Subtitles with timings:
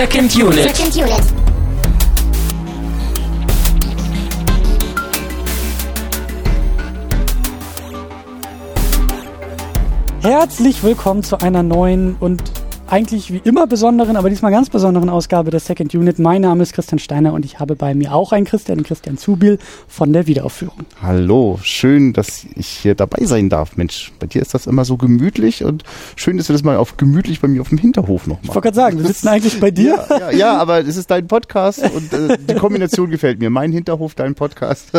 [0.00, 0.62] Second Unit.
[0.62, 1.22] Second Unit.
[10.22, 12.59] Herzlich willkommen zu einer neuen und
[12.90, 16.18] eigentlich wie immer besonderen, aber diesmal ganz besonderen Ausgabe der Second Unit.
[16.18, 19.58] Mein Name ist Christian Steiner und ich habe bei mir auch einen Christian, Christian Zubil
[19.86, 20.78] von der Wiederaufführung.
[21.00, 23.76] Hallo, schön, dass ich hier dabei sein darf.
[23.76, 25.84] Mensch, bei dir ist das immer so gemütlich und
[26.16, 28.44] schön, dass wir das mal auf gemütlich bei mir auf dem Hinterhof noch machen.
[28.44, 30.04] Ich wollte gerade sagen, wir sitzen eigentlich bei dir.
[30.08, 33.50] Ja, ja, ja, aber es ist dein Podcast und äh, die Kombination gefällt mir.
[33.50, 34.90] Mein Hinterhof, dein Podcast.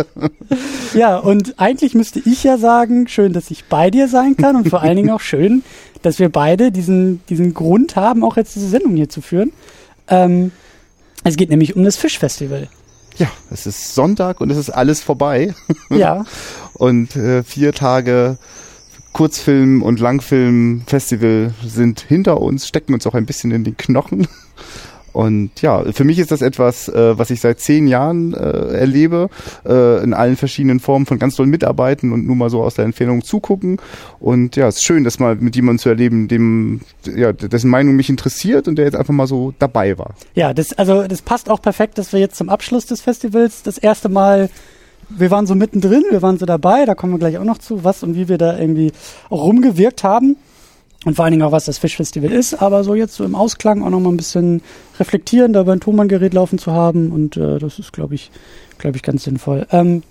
[0.93, 4.69] Ja, und eigentlich müsste ich ja sagen, schön, dass ich bei dir sein kann und
[4.69, 5.63] vor allen Dingen auch schön,
[6.01, 9.51] dass wir beide diesen, diesen Grund haben, auch jetzt diese Sendung hier zu führen.
[10.07, 10.51] Ähm,
[11.23, 12.67] es geht nämlich um das Fischfestival.
[13.17, 15.53] Ja, es ist Sonntag und es ist alles vorbei.
[15.89, 16.25] Ja,
[16.73, 18.37] Und äh, vier Tage
[19.13, 24.27] Kurzfilm- und Langfilm-Festival sind hinter uns, stecken uns auch ein bisschen in den Knochen.
[25.13, 29.29] Und ja, für mich ist das etwas, äh, was ich seit zehn Jahren äh, erlebe,
[29.65, 32.85] äh, in allen verschiedenen Formen von ganz tollen Mitarbeiten und nur mal so aus der
[32.85, 33.77] Entfernung zugucken.
[34.19, 37.95] Und ja, es ist schön, das mal mit jemandem zu erleben, dem, ja, dessen Meinung
[37.95, 40.11] mich interessiert und der jetzt einfach mal so dabei war.
[40.33, 43.77] ja, das, also das passt auch perfekt, dass wir jetzt zum Abschluss des Festivals das
[43.77, 44.49] erste Mal,
[45.09, 47.83] wir waren so mittendrin, wir waren so dabei, da kommen wir gleich auch noch zu,
[47.83, 48.91] was und wie wir da irgendwie
[49.29, 50.37] rumgewirkt haben.
[51.03, 53.81] Und vor allen Dingen auch, was das Fischfestival ist, aber so jetzt so im Ausklang
[53.83, 54.61] auch noch mal ein bisschen
[54.99, 58.29] reflektieren, dabei ein Thomann-Gerät laufen zu haben und äh, das ist, glaube ich,
[58.77, 59.65] glaube ich, ganz sinnvoll.
[59.71, 60.03] Ähm,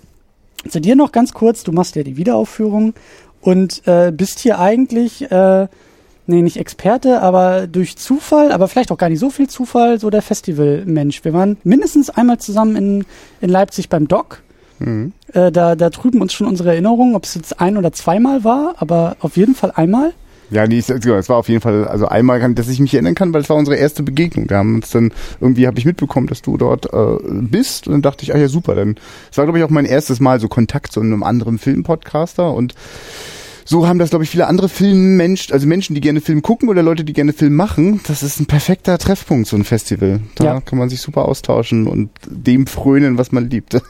[0.67, 2.93] zu dir noch ganz kurz, du machst ja die Wiederaufführung
[3.39, 5.67] und äh, bist hier eigentlich, äh,
[6.27, 10.09] nee, nicht Experte, aber durch Zufall, aber vielleicht auch gar nicht so viel Zufall, so
[10.09, 11.23] der Festivalmensch.
[11.23, 13.05] Wir waren mindestens einmal zusammen in,
[13.39, 14.43] in Leipzig beim Doc.
[14.79, 15.13] Mhm.
[15.33, 18.75] Äh, da, da trüben uns schon unsere Erinnerungen, ob es jetzt ein oder zweimal war,
[18.77, 20.13] aber auf jeden Fall einmal.
[20.51, 23.15] Ja, nee, es es war auf jeden Fall, also einmal, kann, dass ich mich erinnern
[23.15, 24.47] kann, weil es war unsere erste Begegnung.
[24.47, 28.01] Da haben uns dann, irgendwie habe ich mitbekommen, dass du dort äh, bist und dann
[28.01, 28.95] dachte ich, ah ja, super, dann,
[29.31, 32.75] es war glaube ich auch mein erstes Mal so Kontakt zu einem anderen Filmpodcaster und
[33.71, 36.83] so haben das, glaube ich, viele andere Filmmenschen, also Menschen, die gerne Film gucken oder
[36.83, 38.01] Leute, die gerne Film machen.
[38.05, 40.19] Das ist ein perfekter Treffpunkt, so ein Festival.
[40.35, 40.59] Da Ja.
[40.61, 43.81] kann man sich super austauschen und dem frönen, was man liebt.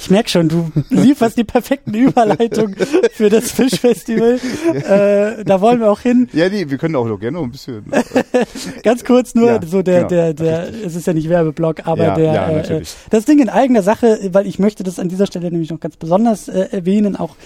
[0.00, 2.74] Ich merk schon, du lieferst die perfekten Überleitung
[3.12, 4.38] für das Fischfestival.
[4.88, 6.28] Äh, da wollen wir auch hin.
[6.32, 7.84] ja, nee, wir können auch noch gerne ein bisschen.
[8.82, 10.08] Ganz kurz nur, Ja, so der, genau.
[10.08, 13.48] der, der, es ist ja nicht Werbeblock, aber Ja, der, ja, äh, das Ding in
[13.48, 17.16] eigener Sache, weil ich möchte das an dieser Stelle nämlich noch ganz besonders äh, erwähnen,
[17.16, 17.36] auch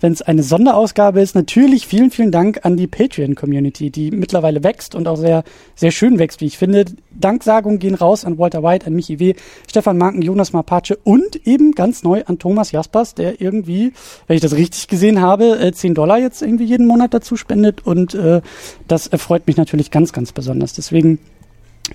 [0.00, 1.31] wenn es eine Sonderausgabe ist.
[1.34, 5.44] Natürlich vielen, vielen Dank an die Patreon-Community, die mittlerweile wächst und auch sehr,
[5.74, 6.84] sehr schön wächst, wie ich finde.
[7.10, 9.34] Danksagungen gehen raus an Walter White, an Michi W.,
[9.68, 13.92] Stefan Marken, Jonas Mapace und eben ganz neu an Thomas Jaspers, der irgendwie,
[14.26, 17.86] wenn ich das richtig gesehen habe, äh, 10 Dollar jetzt irgendwie jeden Monat dazu spendet
[17.86, 18.42] und äh,
[18.86, 20.74] das erfreut mich natürlich ganz, ganz besonders.
[20.74, 21.18] Deswegen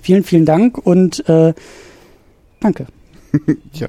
[0.02, 1.54] vielen, vielen Dank und äh,
[2.60, 2.86] danke.
[3.72, 3.88] ja.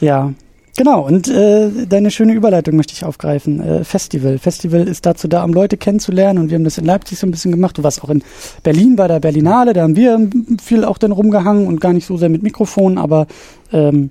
[0.00, 0.34] Ja,
[0.76, 1.06] genau.
[1.06, 3.60] Und äh, deine schöne Überleitung möchte ich aufgreifen.
[3.60, 4.38] Äh, Festival.
[4.38, 6.38] Festival ist dazu da, um Leute kennenzulernen.
[6.38, 7.78] Und wir haben das in Leipzig so ein bisschen gemacht.
[7.78, 8.22] Du warst auch in
[8.62, 9.72] Berlin bei der Berlinale.
[9.72, 10.30] Da haben wir
[10.62, 13.26] viel auch dann rumgehangen und gar nicht so sehr mit Mikrofon, aber
[13.72, 14.10] ähm,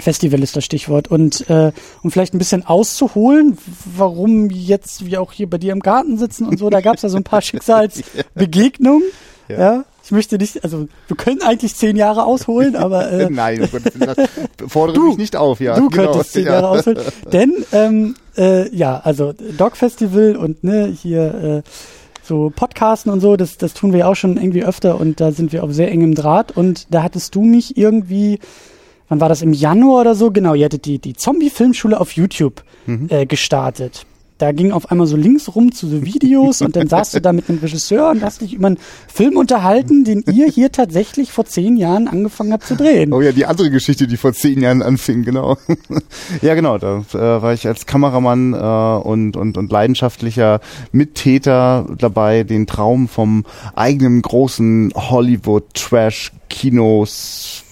[0.00, 1.08] Festival ist das Stichwort.
[1.08, 1.72] Und äh,
[2.02, 3.58] um vielleicht ein bisschen auszuholen,
[3.96, 7.02] warum jetzt wir auch hier bei dir im Garten sitzen und so, da gab es
[7.02, 9.02] ja so ein paar Schicksalsbegegnungen.
[9.48, 9.58] Ja.
[9.58, 9.84] Ja.
[10.08, 14.00] Ich möchte nicht, also wir können eigentlich zehn Jahre ausholen, aber äh, Nein, um Gottes
[14.00, 14.28] Willen, das
[14.72, 15.76] fordere Du- mich nicht auf, ja.
[15.78, 16.52] du genau, könntest zehn ja.
[16.52, 16.98] Jahre ausholen.
[17.32, 21.68] Denn, ähm, äh, ja, also Dog Festival und ne, hier äh,
[22.22, 25.30] so Podcasten und so, das, das tun wir ja auch schon irgendwie öfter und da
[25.30, 26.56] sind wir auf sehr engem Draht.
[26.56, 28.38] Und da hattest du mich irgendwie,
[29.10, 30.30] wann war das, im Januar oder so?
[30.30, 32.64] Genau, ihr hattet die, die Zombie-Filmschule auf YouTube
[33.10, 34.06] äh, gestartet.
[34.38, 37.32] Da ging auf einmal so links rum zu so Videos und dann saßt du da
[37.32, 38.78] mit einem Regisseur und hast dich über einen
[39.12, 43.12] Film unterhalten, den ihr hier tatsächlich vor zehn Jahren angefangen habt zu drehen.
[43.12, 45.56] Oh ja, die andere Geschichte, die vor zehn Jahren anfing, genau.
[46.42, 50.60] ja, genau, da äh, war ich als Kameramann äh, und, und, und leidenschaftlicher
[50.92, 53.44] Mittäter dabei, den Traum vom
[53.74, 57.64] eigenen großen Hollywood-Trash Kinos,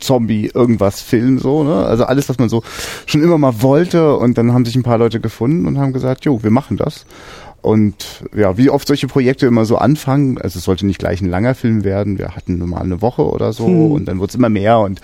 [0.00, 1.74] Zombie, irgendwas Film, so, ne?
[1.86, 2.62] Also alles, was man so
[3.06, 6.24] schon immer mal wollte und dann haben sich ein paar Leute gefunden und haben gesagt,
[6.24, 7.06] jo, wir machen das.
[7.62, 11.30] Und ja, wie oft solche Projekte immer so anfangen, also es sollte nicht gleich ein
[11.30, 13.92] langer Film werden, wir hatten nur mal eine Woche oder so Hm.
[13.92, 15.00] und dann wurde es immer mehr und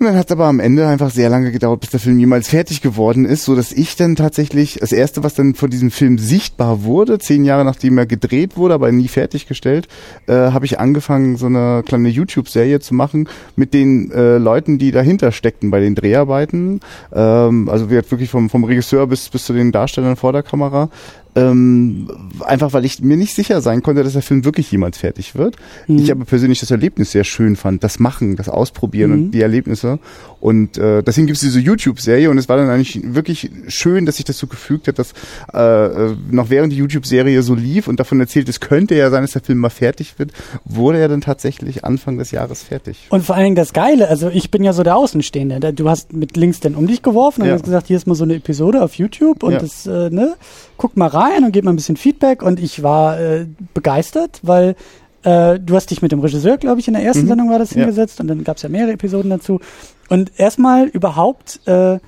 [0.00, 2.48] und dann hat es aber am Ende einfach sehr lange gedauert, bis der Film jemals
[2.48, 6.16] fertig geworden ist, so dass ich dann tatsächlich das erste, was dann von diesem Film
[6.18, 9.88] sichtbar wurde, zehn Jahre nachdem er gedreht wurde, aber nie fertiggestellt,
[10.26, 14.90] äh, habe ich angefangen, so eine kleine YouTube-Serie zu machen mit den äh, Leuten, die
[14.90, 16.80] dahinter steckten bei den Dreharbeiten.
[17.12, 20.88] Ähm, also wir wirklich vom, vom Regisseur bis bis zu den Darstellern vor der Kamera.
[21.36, 22.08] Ähm,
[22.40, 25.56] einfach weil ich mir nicht sicher sein konnte, dass der Film wirklich jemals fertig wird.
[25.86, 25.98] Mhm.
[25.98, 29.16] Ich aber persönlich das Erlebnis sehr schön fand, das Machen, das Ausprobieren mhm.
[29.16, 29.98] und die Erlebnisse.
[30.40, 34.16] Und äh, deswegen gibt es diese YouTube-Serie und es war dann eigentlich wirklich schön, dass
[34.16, 35.12] sich das so gefügt hat, dass
[35.52, 39.32] äh, noch während die YouTube-Serie so lief und davon erzählt, es könnte ja sein, dass
[39.32, 40.32] der Film mal fertig wird,
[40.64, 43.06] wurde er dann tatsächlich Anfang des Jahres fertig.
[43.10, 45.74] Und vor allen Dingen das Geile, also ich bin ja so der Außenstehende.
[45.74, 47.54] Du hast mit Links denn um dich geworfen und ja.
[47.54, 49.58] hast gesagt, hier ist mal so eine Episode auf YouTube und ja.
[49.58, 50.36] das, äh, ne,
[50.76, 54.74] guck mal rein und gib mal ein bisschen Feedback und ich war äh, begeistert, weil
[55.22, 57.28] äh, du hast dich mit dem Regisseur, glaube ich, in der ersten mhm.
[57.28, 58.22] Sendung war das hingesetzt ja.
[58.22, 59.60] und dann gab es ja mehrere Episoden dazu.
[60.08, 61.98] Und erstmal überhaupt äh,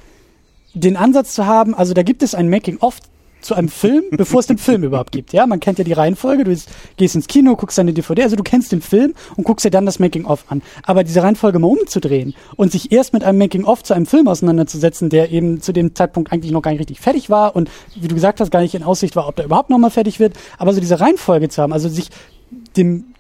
[0.74, 3.00] den Ansatz zu haben, also da gibt es ein Making-of
[3.42, 5.32] zu einem Film, bevor es den Film überhaupt gibt.
[5.32, 6.44] Ja, man kennt ja die Reihenfolge.
[6.44, 6.56] Du
[6.96, 9.84] gehst ins Kino, guckst deine DVD, also du kennst den Film und guckst dir dann
[9.84, 10.62] das Making-of an.
[10.84, 15.10] Aber diese Reihenfolge mal umzudrehen und sich erst mit einem Making-of zu einem Film auseinanderzusetzen,
[15.10, 18.14] der eben zu dem Zeitpunkt eigentlich noch gar nicht richtig fertig war und wie du
[18.14, 20.80] gesagt hast, gar nicht in Aussicht war, ob der überhaupt nochmal fertig wird, aber so
[20.80, 22.08] diese Reihenfolge zu haben, also sich
[22.76, 23.14] dem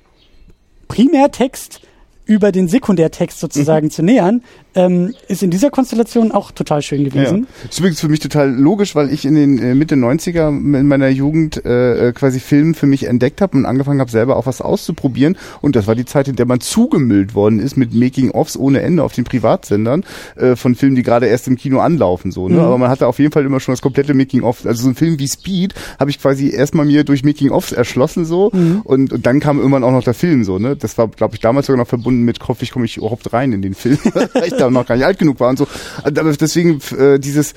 [0.88, 1.80] Primärtext
[2.24, 3.90] über den Sekundärtext sozusagen mhm.
[3.90, 4.42] zu nähern,
[4.74, 7.46] ähm, ist in dieser Konstellation auch total schön gewesen.
[7.62, 7.68] Ja.
[7.68, 11.08] Ist übrigens für mich total logisch, weil ich in den äh, Mitte 90er in meiner
[11.08, 14.60] Jugend äh, äh, quasi Film für mich entdeckt habe und angefangen habe, selber auch was
[14.60, 15.36] auszuprobieren.
[15.60, 19.02] Und das war die Zeit, in der man zugemüllt worden ist mit Making-ofs ohne Ende
[19.02, 20.04] auf den Privatsendern
[20.36, 22.30] äh, von Filmen, die gerade erst im Kino anlaufen.
[22.30, 22.48] so.
[22.48, 22.54] Ne?
[22.54, 22.60] Mhm.
[22.60, 24.64] Aber man hatte auf jeden Fall immer schon das komplette Making-of.
[24.64, 28.50] Also so ein Film wie Speed habe ich quasi erstmal mir durch Making-ofs erschlossen so
[28.52, 28.80] mhm.
[28.84, 30.58] und, und dann kam irgendwann auch noch der Film so.
[30.58, 30.76] Ne?
[30.76, 33.52] Das war, glaube ich, damals sogar noch verbunden mit, hoffe ich, komme ich überhaupt rein
[33.52, 33.98] in den Film.
[34.52, 35.66] da noch gar nicht alt genug war und so.
[36.02, 37.54] Aber deswegen äh, dieses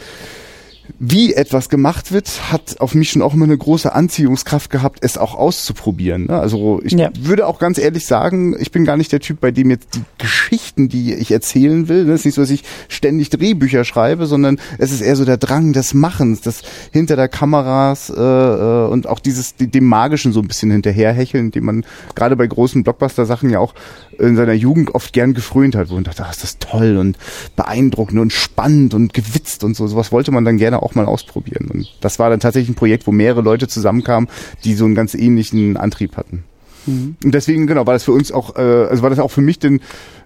[0.99, 5.17] wie etwas gemacht wird, hat auf mich schon auch immer eine große Anziehungskraft gehabt, es
[5.17, 6.27] auch auszuprobieren.
[6.27, 6.39] Ne?
[6.39, 7.09] Also ich ja.
[7.19, 10.03] würde auch ganz ehrlich sagen, ich bin gar nicht der Typ, bei dem jetzt die
[10.17, 12.13] Geschichten, die ich erzählen will, ne?
[12.13, 15.37] es ist nicht so, dass ich ständig Drehbücher schreibe, sondern es ist eher so der
[15.37, 16.61] Drang des Machens, das
[16.91, 21.65] hinter der Kameras äh, äh und auch dieses dem Magischen so ein bisschen hinterherhecheln, dem
[21.65, 23.73] man gerade bei großen Blockbuster-Sachen ja auch
[24.19, 27.17] in seiner Jugend oft gern gefrönt hat, wo man dachte, ah, ist das toll und
[27.55, 29.87] beeindruckend und spannend und gewitzt und so.
[29.87, 31.69] Sowas wollte man dann gerne auch mal ausprobieren.
[31.71, 34.29] Und das war dann tatsächlich ein Projekt, wo mehrere Leute zusammenkamen,
[34.63, 36.43] die so einen ganz ähnlichen Antrieb hatten.
[36.85, 37.15] Mhm.
[37.23, 39.59] Und deswegen, genau, war das für uns auch, äh, also war das auch für mich
[39.59, 39.81] denn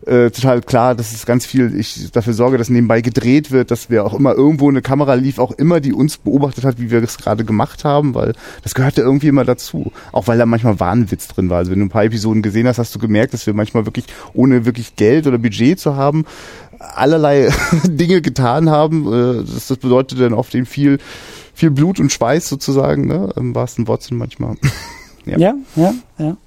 [0.06, 3.90] äh, total klar, dass es ganz viel, ich dafür sorge, dass nebenbei gedreht wird, dass
[3.90, 7.02] wir auch immer irgendwo eine Kamera lief, auch immer, die uns beobachtet hat, wie wir
[7.02, 9.92] das gerade gemacht haben, weil das gehörte irgendwie immer dazu.
[10.12, 11.58] Auch weil da manchmal Wahnwitz drin war.
[11.58, 14.06] Also wenn du ein paar Episoden gesehen hast, hast du gemerkt, dass wir manchmal wirklich,
[14.34, 16.26] ohne wirklich Geld oder Budget zu haben,
[16.80, 17.50] allerlei
[17.86, 19.08] Dinge getan haben.
[19.12, 21.00] Äh, das, das bedeutet dann oft eben viel,
[21.54, 23.30] viel Blut und Schweiß sozusagen, ne?
[23.36, 24.56] Im wahrsten Wortsinn manchmal.
[25.26, 25.38] ja.
[25.38, 26.38] ja, ja, ja.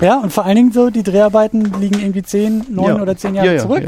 [0.00, 3.02] Ja, und vor allen Dingen so, die Dreharbeiten liegen irgendwie zehn, neun ja.
[3.02, 3.84] oder zehn Jahre ja, ja, zurück.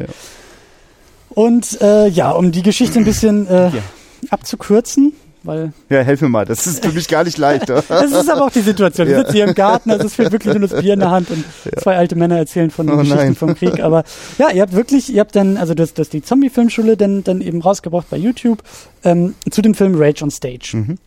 [1.31, 3.71] Und äh, ja, um die Geschichte ein bisschen äh,
[4.29, 5.15] abzukürzen,
[5.45, 7.69] weil ja, helf mir mal, das ist für mich gar nicht leicht.
[7.89, 9.09] das ist aber auch die Situation.
[9.09, 11.31] Ich sitze hier im Garten, also es fehlt wirklich nur das Bier in der Hand
[11.31, 11.81] und ja.
[11.81, 13.35] zwei alte Männer erzählen von oh, Geschichten nein.
[13.35, 13.81] vom Krieg.
[13.81, 14.05] Aber
[14.39, 17.61] ja, ihr habt wirklich, ihr habt dann, also das, das die Zombie-Filmschule dann, dann eben
[17.61, 18.63] rausgebracht bei YouTube
[19.05, 20.73] ähm, zu dem Film Rage on Stage.
[20.75, 20.99] Mhm.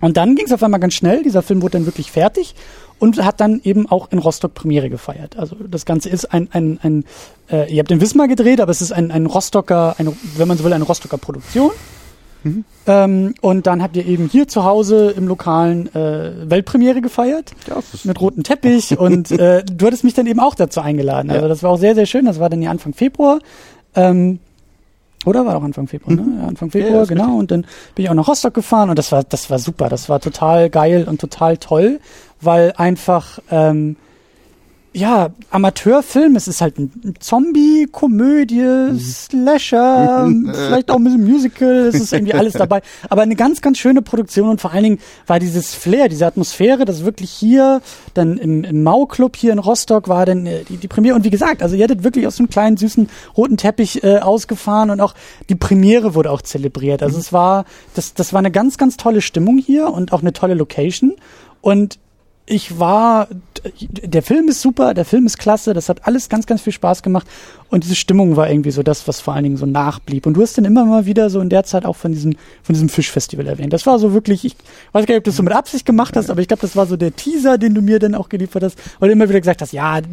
[0.00, 2.54] Und dann ging es auf einmal ganz schnell, dieser Film wurde dann wirklich fertig
[2.98, 5.36] und hat dann eben auch in Rostock Premiere gefeiert.
[5.36, 7.04] Also das Ganze ist ein, ein, ein
[7.50, 10.58] äh, ihr habt in Wismar gedreht, aber es ist ein, ein Rostocker, eine, wenn man
[10.58, 11.70] so will, eine Rostocker Produktion.
[12.46, 12.64] Mhm.
[12.86, 17.76] Ähm, und dann habt ihr eben hier zu Hause im lokalen äh, Weltpremiere gefeiert ja,
[18.04, 21.30] mit rotem Teppich und äh, du hattest mich dann eben auch dazu eingeladen.
[21.30, 22.24] Also das war auch sehr, sehr schön.
[22.24, 23.40] Das war dann ja Anfang Februar.
[23.94, 24.38] Ähm,
[25.24, 26.22] oder war auch Anfang Februar, ne?
[26.22, 26.38] Mhm.
[26.38, 27.24] Ja, Anfang Februar, ja, genau.
[27.24, 27.40] Richtig.
[27.40, 29.88] Und dann bin ich auch nach Rostock gefahren und das war, das war super.
[29.88, 31.98] Das war total geil und total toll,
[32.40, 33.96] weil einfach ähm,
[34.96, 38.98] ja, Amateurfilm, es ist halt ein Zombie, Komödie, mhm.
[38.98, 42.80] Slasher, vielleicht auch ein bisschen Musical, es ist irgendwie alles dabei.
[43.10, 46.86] Aber eine ganz, ganz schöne Produktion und vor allen Dingen war dieses Flair, diese Atmosphäre,
[46.86, 47.82] das wirklich hier,
[48.14, 51.14] dann im, im Mau-Club hier in Rostock war dann äh, die, die Premiere.
[51.14, 54.88] Und wie gesagt, also ihr hattet wirklich aus einem kleinen, süßen, roten Teppich äh, ausgefahren
[54.88, 55.12] und auch
[55.50, 57.02] die Premiere wurde auch zelebriert.
[57.02, 57.20] Also mhm.
[57.20, 60.54] es war, das, das war eine ganz, ganz tolle Stimmung hier und auch eine tolle
[60.54, 61.16] Location.
[61.60, 61.98] Und
[62.46, 63.28] ich war,
[63.80, 67.02] der Film ist super, der Film ist klasse, das hat alles ganz, ganz viel Spaß
[67.02, 67.26] gemacht
[67.70, 70.26] und diese Stimmung war irgendwie so das, was vor allen Dingen so nachblieb.
[70.26, 72.74] Und du hast dann immer mal wieder so in der Zeit auch von diesem, von
[72.74, 73.72] diesem Fischfestival erwähnt.
[73.72, 74.54] Das war so wirklich, ich
[74.92, 76.76] weiß gar nicht, ob du das so mit Absicht gemacht hast, aber ich glaube, das
[76.76, 79.40] war so der Teaser, den du mir dann auch geliefert hast, weil du immer wieder
[79.40, 80.08] gesagt hast, ja, du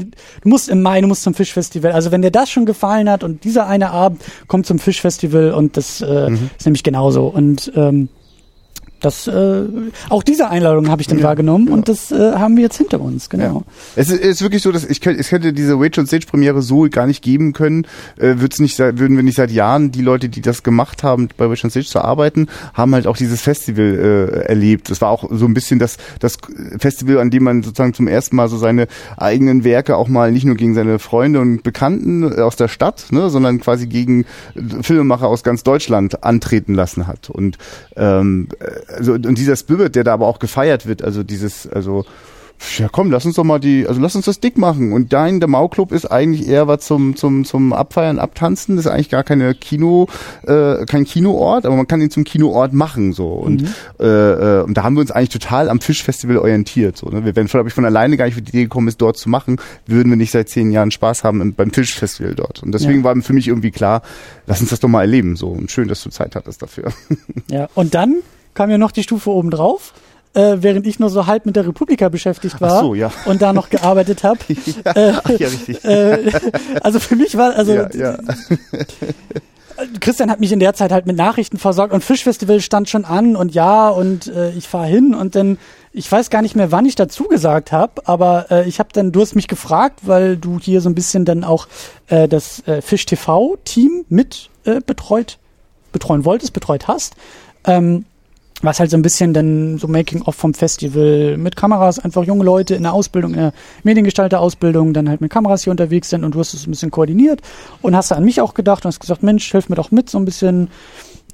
[0.45, 1.91] musst im Mai, du musst zum Fischfestival.
[1.91, 5.77] Also wenn dir das schon gefallen hat und dieser eine Abend kommt zum Fischfestival und
[5.77, 6.49] das äh, mhm.
[6.57, 7.27] ist nämlich genauso.
[7.27, 8.09] Und ähm,
[9.05, 9.63] das äh,
[10.09, 11.73] auch diese Einladung habe ich dann Ja, wahrgenommen ja.
[11.73, 13.43] und das äh, haben wir jetzt hinter uns, genau.
[13.43, 13.61] Ja.
[13.95, 16.61] Es ist, ist wirklich so, dass ich könnte, es könnte diese Wage on Stage Premiere
[16.61, 17.85] so gar nicht geben können,
[18.17, 21.49] äh, wird's nicht, würden wir nicht seit Jahren die Leute, die das gemacht haben, bei
[21.49, 24.89] Wage on Stage zu arbeiten, haben halt auch dieses Festival äh, erlebt.
[24.89, 26.37] Es war auch so ein bisschen das, das
[26.77, 30.45] Festival, an dem man sozusagen zum ersten Mal so seine eigenen Werke auch mal nicht
[30.45, 34.25] nur gegen seine Freunde und Bekannten äh, aus der Stadt, ne, sondern quasi gegen
[34.81, 37.29] Filmemacher aus ganz Deutschland antreten lassen hat.
[37.29, 37.57] Und
[37.95, 42.05] ähm, äh, also und dieser Spirit, der da aber auch gefeiert wird, also dieses, also
[42.77, 44.93] ja komm, lass uns doch mal die, also lass uns das dick machen.
[44.93, 48.77] Und dein, der Mau-Club ist eigentlich eher was zum, zum, zum Abfeiern, Abtanzen.
[48.77, 50.07] Das ist eigentlich gar keine Kino,
[50.43, 53.27] äh, kein Kinoort, aber man kann ihn zum Kinoort machen, so.
[53.33, 53.65] Und,
[53.99, 57.25] äh, äh, und da haben wir uns eigentlich total am Fischfestival orientiert, so, ne?
[57.25, 59.29] Wir wären, glaube ich, von alleine gar nicht auf die Idee gekommen, es dort zu
[59.29, 62.63] machen, würden wir nicht seit zehn Jahren Spaß haben im, beim Fischfestival dort.
[62.63, 63.03] Und deswegen Ja.
[63.03, 64.03] war für mich irgendwie klar,
[64.47, 65.49] lass uns das doch mal erleben, so.
[65.49, 66.93] Und schön, dass du Zeit hattest dafür.
[67.49, 68.21] Ja, und dann
[68.53, 69.93] kam ja noch die Stufe oben drauf,
[70.33, 73.11] äh, während ich nur so halb mit der Republika beschäftigt war so, ja.
[73.25, 74.39] und da noch gearbeitet habe.
[74.95, 75.83] ja, ach, ja, richtig.
[75.85, 76.31] äh,
[76.81, 78.17] also für mich war, also ja, ja.
[79.99, 83.35] Christian hat mich in der Zeit halt mit Nachrichten versorgt und Fischfestival stand schon an
[83.35, 85.57] und ja und äh, ich fahr hin und dann
[85.91, 89.11] ich weiß gar nicht mehr, wann ich dazu gesagt habe, aber äh, ich habe dann
[89.11, 91.67] du hast mich gefragt, weil du hier so ein bisschen dann auch
[92.07, 95.37] äh, das äh, Fisch TV Team mit äh, betreut
[95.91, 97.15] betreuen wolltest, betreut hast.
[97.65, 98.05] Ähm,
[98.63, 102.75] was halt so ein bisschen dann so Making-of vom Festival mit Kameras, einfach junge Leute
[102.75, 103.53] in der Ausbildung, in der
[103.83, 107.41] Mediengestalter-Ausbildung, dann halt mit Kameras hier unterwegs sind und du hast es ein bisschen koordiniert
[107.81, 110.17] und hast an mich auch gedacht und hast gesagt, Mensch, hilf mir doch mit, so
[110.17, 110.69] ein bisschen,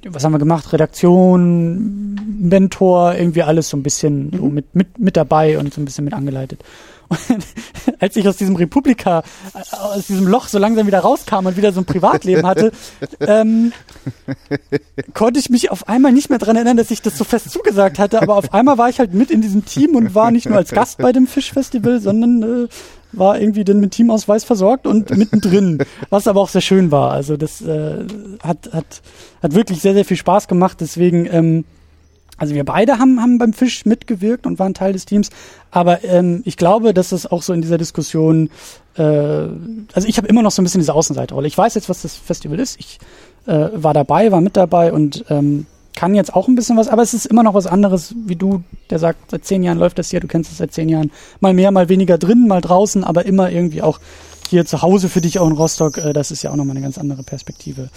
[0.08, 5.16] was haben wir gemacht, Redaktion, Mentor, irgendwie alles so ein bisschen so mit, mit, mit
[5.16, 6.64] dabei und so ein bisschen mit angeleitet.
[7.10, 7.44] Und
[7.98, 9.22] als ich aus diesem Republika,
[9.54, 12.70] äh, aus diesem Loch so langsam wieder rauskam und wieder so ein Privatleben hatte,
[13.20, 13.72] ähm,
[15.12, 17.98] konnte ich mich auf einmal nicht mehr dran erinnern, dass ich das so fest zugesagt
[17.98, 20.56] hatte, aber auf einmal war ich halt mit in diesem Team und war nicht nur
[20.56, 22.68] als Gast bei dem Fischfestival, sondern äh,
[23.12, 25.78] war irgendwie dann mit Teamausweis versorgt und mittendrin,
[26.10, 27.10] was aber auch sehr schön war.
[27.10, 28.04] Also das äh,
[28.40, 29.02] hat, hat,
[29.42, 30.78] hat wirklich sehr, sehr viel Spaß gemacht.
[30.80, 31.64] Deswegen, ähm,
[32.40, 35.28] also wir beide haben, haben beim Fisch mitgewirkt und waren Teil des Teams.
[35.70, 38.48] Aber ähm, ich glaube, dass es auch so in dieser Diskussion,
[38.96, 41.46] äh, also ich habe immer noch so ein bisschen diese Außenseiterrolle.
[41.46, 42.80] Ich weiß jetzt, was das Festival ist.
[42.80, 42.98] Ich
[43.46, 47.02] äh, war dabei, war mit dabei und ähm, kann jetzt auch ein bisschen was, aber
[47.02, 50.08] es ist immer noch was anderes, wie du, der sagt, seit zehn Jahren läuft das
[50.08, 53.26] hier, du kennst es seit zehn Jahren, mal mehr, mal weniger drin, mal draußen, aber
[53.26, 54.00] immer irgendwie auch
[54.48, 56.84] hier zu Hause für dich auch in Rostock, äh, das ist ja auch nochmal eine
[56.84, 57.90] ganz andere Perspektive.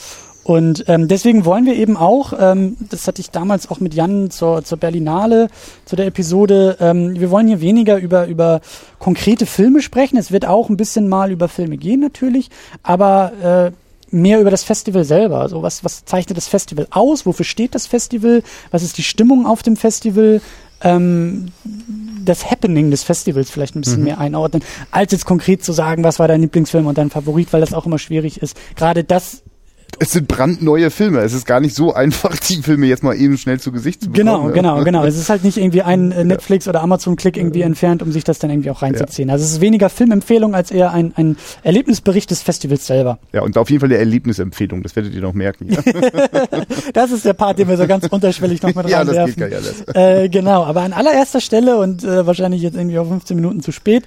[0.44, 4.30] Und ähm, deswegen wollen wir eben auch, ähm, das hatte ich damals auch mit Jan
[4.30, 5.48] zur, zur Berlinale,
[5.86, 8.60] zu der Episode, ähm, wir wollen hier weniger über, über
[9.00, 10.18] konkrete Filme sprechen.
[10.18, 12.50] Es wird auch ein bisschen mal über Filme gehen natürlich,
[12.84, 13.72] aber äh,
[14.14, 15.40] mehr über das Festival selber.
[15.40, 17.26] Also was, was zeichnet das Festival aus?
[17.26, 18.44] Wofür steht das Festival?
[18.70, 20.42] Was ist die Stimmung auf dem Festival?
[20.82, 21.48] Ähm,
[22.26, 26.20] das Happening des Festivals vielleicht ein bisschen mehr einordnen, als jetzt konkret zu sagen, was
[26.20, 28.58] war dein Lieblingsfilm und dein Favorit, weil das auch immer schwierig ist.
[28.76, 29.44] Gerade das
[30.00, 31.20] Es sind brandneue Filme.
[31.20, 34.10] Es ist gar nicht so einfach, die Filme jetzt mal eben schnell zu Gesicht zu
[34.10, 34.52] bekommen.
[34.54, 35.04] Genau, genau, genau.
[35.14, 38.40] Es ist halt nicht irgendwie ein äh, Netflix- oder Amazon-Klick irgendwie entfernt, um sich das
[38.40, 39.30] dann irgendwie auch reinzuziehen.
[39.30, 43.20] Also es ist weniger Filmempfehlung als eher ein, ein Erlebnisbericht des Festivals selber.
[43.32, 44.82] Ja, und auf jeden Fall eine Erlebnisempfehlung.
[44.84, 45.70] Das werdet ihr noch merken.
[45.72, 45.82] Ja,
[46.94, 49.36] Das ist der Part, den wir so ganz unterschwellig noch mit ja das reinwerfen.
[49.36, 50.24] geht gar nicht alles.
[50.24, 53.72] Äh, genau, aber an allererster Stelle und äh, wahrscheinlich jetzt irgendwie auf 15 Minuten zu
[53.72, 54.04] spät,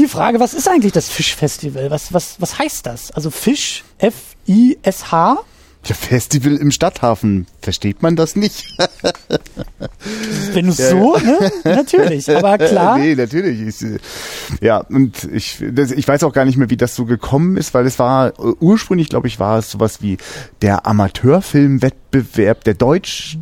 [0.00, 1.90] die Frage, was ist eigentlich das Fischfestival?
[1.90, 3.10] Was, was, was heißt das?
[3.12, 5.38] Also Fisch, F-I-S-H?
[5.86, 7.46] Ja, Festival im Stadthafen.
[7.62, 8.66] Versteht man das nicht?
[10.52, 11.50] Wenn du so, ne?
[11.64, 12.34] Natürlich.
[12.34, 13.60] Aber klar, nee, natürlich.
[13.60, 13.98] Ich, äh,
[14.60, 17.72] ja, und ich, das, ich weiß auch gar nicht mehr, wie das so gekommen ist,
[17.72, 20.18] weil es war, äh, ursprünglich, glaube ich, war es sowas wie
[20.60, 23.38] der Amateurfilmwettbewerb, der deutsch,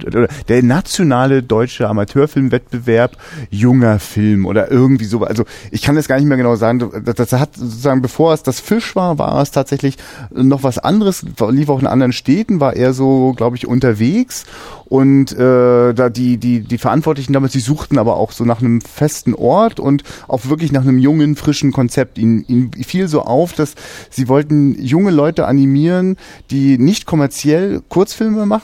[0.49, 3.17] der nationale deutsche Amateurfilmwettbewerb
[3.51, 5.23] junger Film oder irgendwie so.
[5.25, 6.91] Also ich kann das gar nicht mehr genau sagen.
[7.05, 9.97] Das, das hat sozusagen, bevor es das Fisch war, war es tatsächlich
[10.31, 14.45] noch was anderes, lief auch in anderen Städten, war eher so, glaube ich, unterwegs.
[14.87, 18.81] Und äh, da die, die, die Verantwortlichen damals, die suchten aber auch so nach einem
[18.81, 22.17] festen Ort und auch wirklich nach einem jungen, frischen Konzept.
[22.17, 23.75] Ihnen, ihnen fiel so auf, dass
[24.09, 26.17] sie wollten junge Leute animieren,
[26.51, 28.58] die nicht kommerziell Kurzfilme machen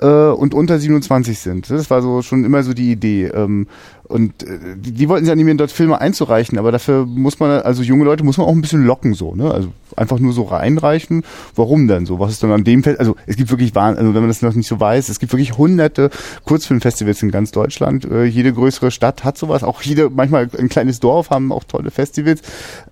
[0.00, 1.70] äh, und unter 27 sind.
[1.70, 3.26] Das war so schon immer so die Idee.
[3.26, 3.66] Ähm,
[4.04, 7.82] und äh, die, die wollten sie animieren, dort Filme einzureichen, aber dafür muss man, also
[7.82, 9.50] junge Leute muss man auch ein bisschen locken so, ne?
[9.50, 11.22] Also einfach nur so reinreichen.
[11.54, 12.18] Warum denn so?
[12.18, 13.00] Was ist dann an dem Fest?
[13.00, 15.56] Also es gibt wirklich, also wenn man das noch nicht so weiß, es gibt wirklich
[15.56, 16.10] hunderte
[16.44, 18.04] Kurzfilmfestivals in ganz Deutschland.
[18.04, 19.62] Äh, jede größere Stadt hat sowas.
[19.62, 22.42] Auch jede, manchmal ein kleines Dorf haben auch tolle Festivals.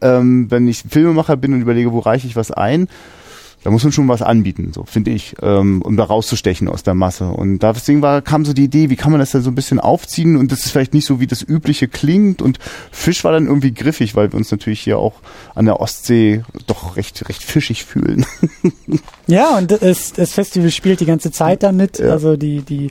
[0.00, 2.88] Ähm, wenn ich Filmemacher bin und überlege, wo reiche ich was ein,
[3.62, 6.94] da muss man schon was anbieten, so finde ich, ähm, um da rauszustechen aus der
[6.94, 7.28] Masse.
[7.28, 9.78] Und deswegen war, kam so die Idee, wie kann man das dann so ein bisschen
[9.78, 12.40] aufziehen und das ist vielleicht nicht so, wie das übliche klingt.
[12.40, 12.58] Und
[12.90, 15.14] Fisch war dann irgendwie griffig, weil wir uns natürlich hier auch
[15.54, 18.26] an der Ostsee doch recht, recht fischig fühlen.
[19.26, 22.00] Ja, und das, das Festival spielt die ganze Zeit damit.
[22.00, 22.10] Ja.
[22.10, 22.90] Also die, die,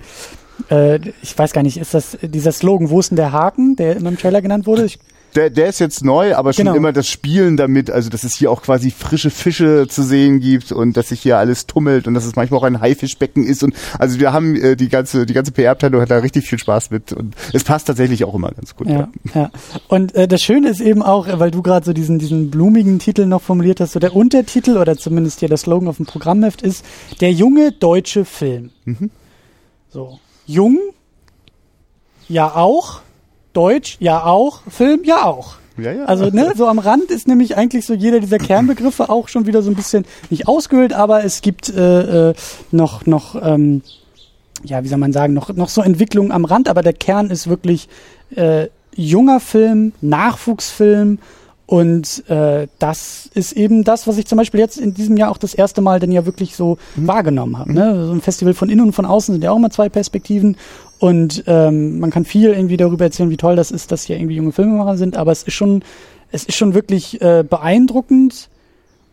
[0.70, 3.98] äh, ich weiß gar nicht, ist das dieser Slogan, wo ist denn der Haken, der
[3.98, 4.86] immer im Trailer genannt wurde?
[4.86, 5.00] Ich,
[5.36, 6.76] Der, der ist jetzt neu, aber schon Genau.
[6.78, 10.72] immer das Spielen damit, also dass es hier auch quasi frische Fische zu sehen gibt
[10.72, 13.74] und dass sich hier alles tummelt und dass es manchmal auch ein Haifischbecken ist und
[13.98, 17.14] also wir haben äh, die ganze die ganze PR-Abteilung hat da richtig viel Spaß mit
[17.14, 18.88] und es passt tatsächlich auch immer ganz gut.
[18.88, 19.52] ja, ja.
[19.88, 23.26] Und äh, das Schöne ist eben auch, weil du gerade so diesen, diesen blumigen Titel
[23.26, 26.84] noch formuliert hast, so der Untertitel oder zumindest hier der Slogan auf dem Programmheft ist,
[27.22, 28.72] der junge deutsche Film.
[29.90, 30.20] So.
[30.46, 30.78] Jung,
[32.28, 33.02] ja auch,
[33.54, 35.56] Deutsch, ja auch, Film, ja auch.
[35.78, 36.06] Ja, ja.
[36.06, 39.62] Also ne, so am Rand ist nämlich eigentlich so jeder dieser Kernbegriffe auch schon wieder
[39.62, 42.34] so ein bisschen nicht ausgehöhlt, aber es gibt äh, äh,
[42.72, 43.82] noch noch ähm,
[44.64, 47.48] ja wie soll man sagen noch noch so Entwicklungen am Rand, aber der Kern ist
[47.48, 47.88] wirklich
[48.36, 51.20] äh, junger Film, Nachwuchsfilm
[51.70, 55.38] und äh, das ist eben das, was ich zum Beispiel jetzt in diesem Jahr auch
[55.38, 57.72] das erste Mal dann ja wirklich so wahrgenommen habe.
[57.72, 58.08] Ne?
[58.08, 60.58] So ein Festival von innen und von außen sind ja auch immer zwei Perspektiven
[61.00, 64.36] und ähm, man kann viel irgendwie darüber erzählen, wie toll das ist, dass hier irgendwie
[64.36, 65.84] junge Filmemacher sind, aber es ist schon,
[66.32, 68.50] es ist schon wirklich äh, beeindruckend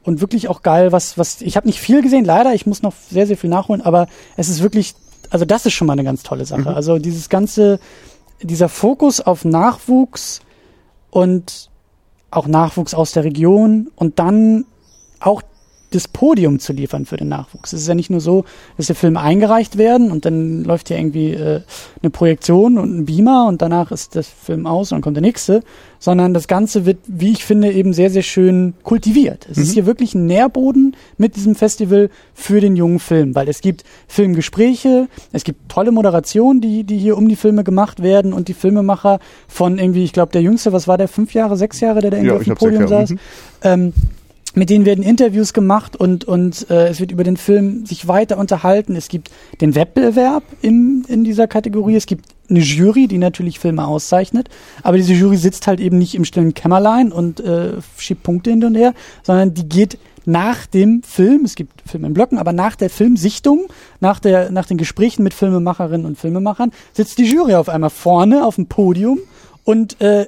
[0.02, 2.93] und wirklich auch geil, was, was, ich habe nicht viel gesehen, leider, ich muss noch
[3.11, 4.95] sehr, sehr viel nachholen, aber es ist wirklich,
[5.31, 6.75] also das ist schon mal eine ganz tolle Sache.
[6.75, 7.78] Also dieses ganze,
[8.43, 10.40] dieser Fokus auf Nachwuchs
[11.11, 11.71] und
[12.31, 14.64] auch Nachwuchs aus der Region und dann
[15.21, 15.43] auch
[15.96, 17.72] das Podium zu liefern für den Nachwuchs.
[17.72, 18.44] Es ist ja nicht nur so,
[18.76, 21.62] dass die Filme eingereicht werden und dann läuft ja irgendwie äh,
[22.02, 25.22] eine Projektion und ein Beamer und danach ist das Film aus und dann kommt der
[25.22, 25.62] nächste,
[25.98, 29.46] sondern das Ganze wird, wie ich finde, eben sehr, sehr schön kultiviert.
[29.50, 33.60] Es ist hier wirklich ein Nährboden mit diesem Festival für den jungen Film, weil es
[33.60, 38.48] gibt Filmgespräche, es gibt tolle Moderationen, die, die hier um die Filme gemacht werden und
[38.48, 42.02] die Filmemacher von irgendwie, ich glaube, der Jüngste, was war der, fünf Jahre, sechs Jahre,
[42.02, 43.18] der da irgendwie Ja, auf dem Podium saß, mhm.
[43.62, 43.92] ähm,
[44.56, 48.38] mit denen werden Interviews gemacht und, und äh, es wird über den Film sich weiter
[48.38, 48.96] unterhalten.
[48.96, 51.94] Es gibt den Wettbewerb im, in dieser Kategorie.
[51.94, 54.48] Es gibt eine Jury, die natürlich Filme auszeichnet.
[54.83, 58.64] Aber diese Jury sitzt halt eben nicht im stillen Kämmerlein und äh, schiebt Punkte hin
[58.64, 62.76] und her, sondern die geht nach dem Film, es gibt Filme in Blöcken, aber nach
[62.76, 63.66] der Filmsichtung,
[64.00, 68.44] nach, der, nach den Gesprächen mit Filmemacherinnen und Filmemachern, sitzt die Jury auf einmal vorne
[68.44, 69.20] auf dem Podium
[69.64, 70.26] und äh,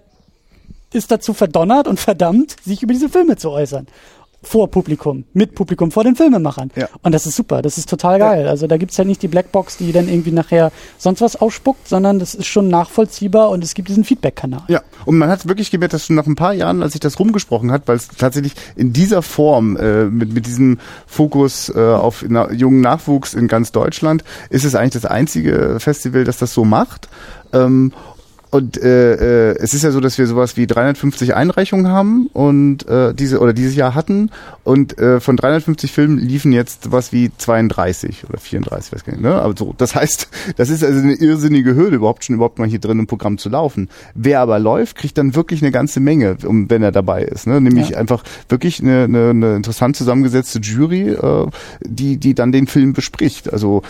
[0.92, 3.87] ist dazu verdonnert und verdammt, sich über diese Filme zu äußern.
[4.42, 6.70] Vor Publikum, mit Publikum, vor den Filmemachern.
[6.77, 6.88] Ja.
[7.03, 8.46] Und das ist super, das ist total geil.
[8.46, 12.20] Also da gibt's halt nicht die Blackbox, die dann irgendwie nachher sonst was ausspuckt, sondern
[12.20, 14.62] das ist schon nachvollziehbar und es gibt diesen Feedback-Kanal.
[14.68, 17.18] Ja, und man hat wirklich gemerkt, dass schon nach ein paar Jahren, als sich das
[17.18, 22.24] rumgesprochen hat, weil es tatsächlich in dieser Form, äh, mit, mit diesem Fokus äh, auf
[22.29, 26.64] na, jungen Nachwuchs in ganz Deutschland, ist es eigentlich das einzige Festival, das das so
[26.64, 27.09] macht.
[27.53, 27.92] Ähm,
[28.50, 32.87] und äh, äh, es ist ja so, dass wir sowas wie 350 Einreichungen haben und
[32.88, 34.30] äh, diese oder dieses Jahr hatten
[34.64, 39.22] und äh, von 350 Filmen liefen jetzt was wie 32 oder 34, weiß gar nicht.
[39.22, 39.34] Ne?
[39.34, 42.78] Aber so, das heißt, das ist also eine irrsinnige Hürde, überhaupt schon überhaupt mal hier
[42.78, 43.88] drin im Programm zu laufen.
[44.14, 47.46] Wer aber läuft, kriegt dann wirklich eine ganze Menge, um, wenn er dabei ist.
[47.46, 47.61] Ne?
[47.61, 47.98] Nämlich Ja.
[47.98, 51.46] einfach wirklich eine, eine, eine interessant zusammengesetzte Jury, äh,
[51.82, 53.52] die die dann den Film bespricht.
[53.52, 53.82] Also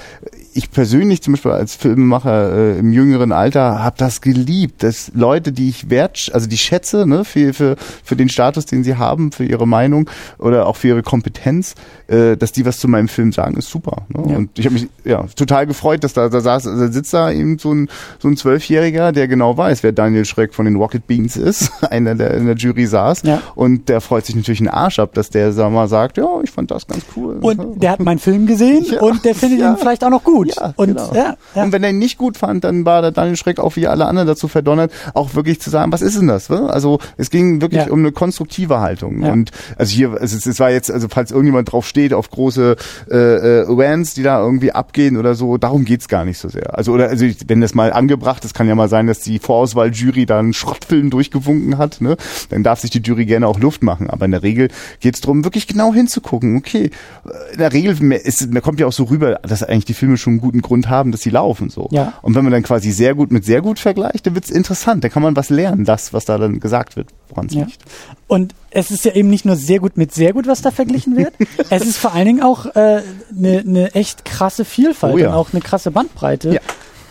[0.59, 5.53] ich persönlich zum Beispiel als Filmemacher äh, im jüngeren Alter habe das geliebt, dass Leute,
[5.53, 9.31] die ich wert, also die schätze, ne, für, für, für den Status, den sie haben,
[9.31, 11.77] für ihre Meinung oder auch für ihre Kompetenz,
[12.09, 14.03] äh, dass die was zu meinem Film sagen, ist super.
[14.09, 14.33] Ne?
[14.33, 14.37] Ja.
[14.37, 17.59] Und ich habe mich ja total gefreut, dass da, da saß, da sitzt da eben
[17.59, 21.37] so ein so ein Zwölfjähriger, der genau weiß, wer Daniel Schreck von den Rocket Beans
[21.37, 23.23] ist, einer der in der Jury saß.
[23.23, 23.43] Ja.
[23.55, 26.51] Und der freut sich natürlich einen Arsch ab, dass der sag mal sagt, ja, ich
[26.51, 27.39] fand das ganz cool.
[27.41, 30.48] Und der hat meinen Film gesehen Ja, und der findet ihn vielleicht auch noch gut.
[30.57, 31.13] Ja, und genau.
[31.15, 31.63] ja, ja.
[31.63, 34.07] Und wenn er ihn nicht gut fand, dann war der Daniel Schreck auch wie alle
[34.07, 36.51] anderen dazu verdonnert, auch wirklich zu sagen, was ist denn das?
[36.51, 36.67] wa?
[36.67, 37.93] Also es ging wirklich Ja.
[37.93, 39.23] um eine konstruktive Haltung.
[39.23, 42.77] Und also hier, es, es war jetzt, also falls irgendjemand drauf steht, auf große
[43.11, 46.77] äh, äh, Rants, die da irgendwie abgehen oder so, darum geht's gar nicht so sehr.
[46.77, 50.27] Also oder also wenn das mal angebracht ist, kann ja mal sein, dass die Vorauswahljury
[50.27, 52.17] da einen Schrottfilm durchgewunken hat, ne?
[52.51, 54.11] Dann darf sich die Jury gerne auch Luft machen.
[54.11, 54.69] Aber in der Regel
[55.01, 56.57] geht's darum, wirklich genau hinzugucken.
[56.57, 56.91] Okay,
[57.25, 60.28] äh, in der Regel ist, kommt ja auch so rüber, dass eigentlich die Filme schon
[60.29, 61.89] einen guten Grund haben, dass sie laufen so.
[61.91, 62.15] Ja.
[62.23, 65.03] Und wenn man dann quasi sehr gut mit sehr gut vergleicht, dann wird's interessant.
[65.05, 67.65] Da kann man was lernen, das, was da dann gesagt wird, woran es Ja.
[67.65, 67.81] liegt.
[68.27, 71.17] Und es ist ja eben nicht nur sehr gut mit sehr gut, was da verglichen
[71.17, 71.35] wird.
[71.71, 75.29] es ist vor allen Dingen auch eine äh, ne, ne echt krasse Vielfalt Oh ja.
[75.29, 76.55] und auch eine krasse Bandbreite.
[76.55, 76.61] Ja.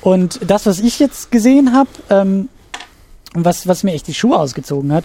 [0.01, 2.49] Und das, was ich jetzt gesehen habe, ähm,
[3.33, 5.03] was, was mir echt die Schuhe ausgezogen hat,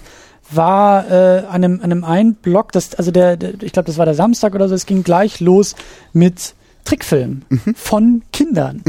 [0.50, 3.98] war äh, an einem, an einem einen Block, das, also der, der ich glaube, das
[3.98, 5.74] war der Samstag oder so, es ging gleich los
[6.12, 7.74] mit Trickfilmen mhm.
[7.74, 8.82] von Kindern.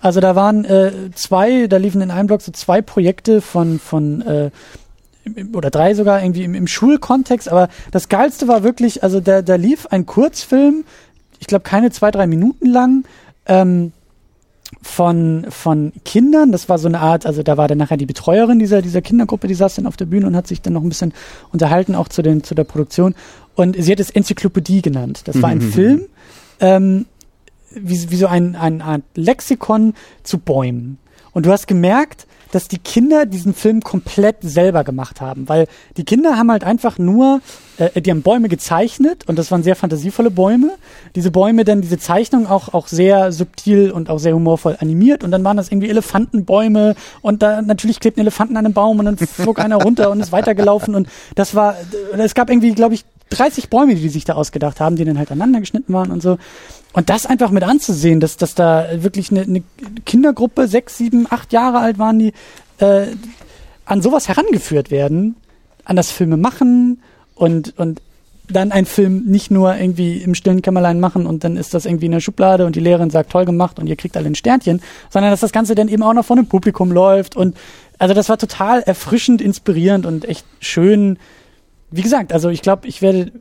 [0.00, 4.22] Also da waren äh, zwei, da liefen in einem Block so zwei Projekte von, von
[4.22, 4.50] äh,
[5.52, 9.56] oder drei sogar irgendwie im, im Schulkontext, aber das Geilste war wirklich, also da, da
[9.56, 10.84] lief ein Kurzfilm,
[11.38, 13.04] ich glaube keine zwei, drei Minuten lang,
[13.46, 13.92] ähm,
[14.82, 16.52] von, von Kindern.
[16.52, 19.46] Das war so eine Art, also da war dann nachher die Betreuerin dieser, dieser Kindergruppe,
[19.46, 21.12] die saß dann auf der Bühne und hat sich dann noch ein bisschen
[21.52, 23.14] unterhalten, auch zu, den, zu der Produktion.
[23.56, 25.22] Und sie hat es Enzyklopädie genannt.
[25.24, 25.72] Das war ein mhm.
[25.72, 26.00] Film,
[26.60, 27.06] ähm,
[27.70, 30.98] wie, wie so ein, ein Art Lexikon zu Bäumen.
[31.32, 36.04] Und du hast gemerkt, dass die Kinder diesen Film komplett selber gemacht haben, weil die
[36.04, 37.40] Kinder haben halt einfach nur,
[37.78, 40.72] äh, die haben Bäume gezeichnet und das waren sehr fantasievolle Bäume.
[41.14, 45.30] Diese Bäume dann, diese Zeichnung auch, auch sehr subtil und auch sehr humorvoll animiert und
[45.30, 49.16] dann waren das irgendwie Elefantenbäume und da natürlich klebten Elefanten an einem Baum und dann
[49.16, 51.76] flog einer runter und ist weitergelaufen und das war,
[52.18, 55.18] es gab irgendwie, glaube ich, 30 Bäume, die, die sich da ausgedacht haben, die dann
[55.18, 56.38] halt aneinander geschnitten waren und so.
[56.92, 59.62] Und das einfach mit anzusehen, dass, dass da wirklich eine, eine
[60.04, 62.32] Kindergruppe, sechs, sieben, acht Jahre alt waren, die
[62.78, 63.06] äh,
[63.84, 65.36] an sowas herangeführt werden,
[65.84, 67.00] an das Filme machen
[67.34, 68.00] und, und
[68.48, 72.06] dann einen Film nicht nur irgendwie im stillen Kämmerlein machen und dann ist das irgendwie
[72.06, 74.82] in der Schublade und die Lehrerin sagt, toll gemacht und ihr kriegt alle ein Sternchen,
[75.08, 77.56] sondern dass das Ganze dann eben auch noch von dem Publikum läuft und
[77.98, 81.18] also das war total erfrischend, inspirierend und echt schön.
[81.90, 83.32] Wie gesagt, also ich glaube, ich werde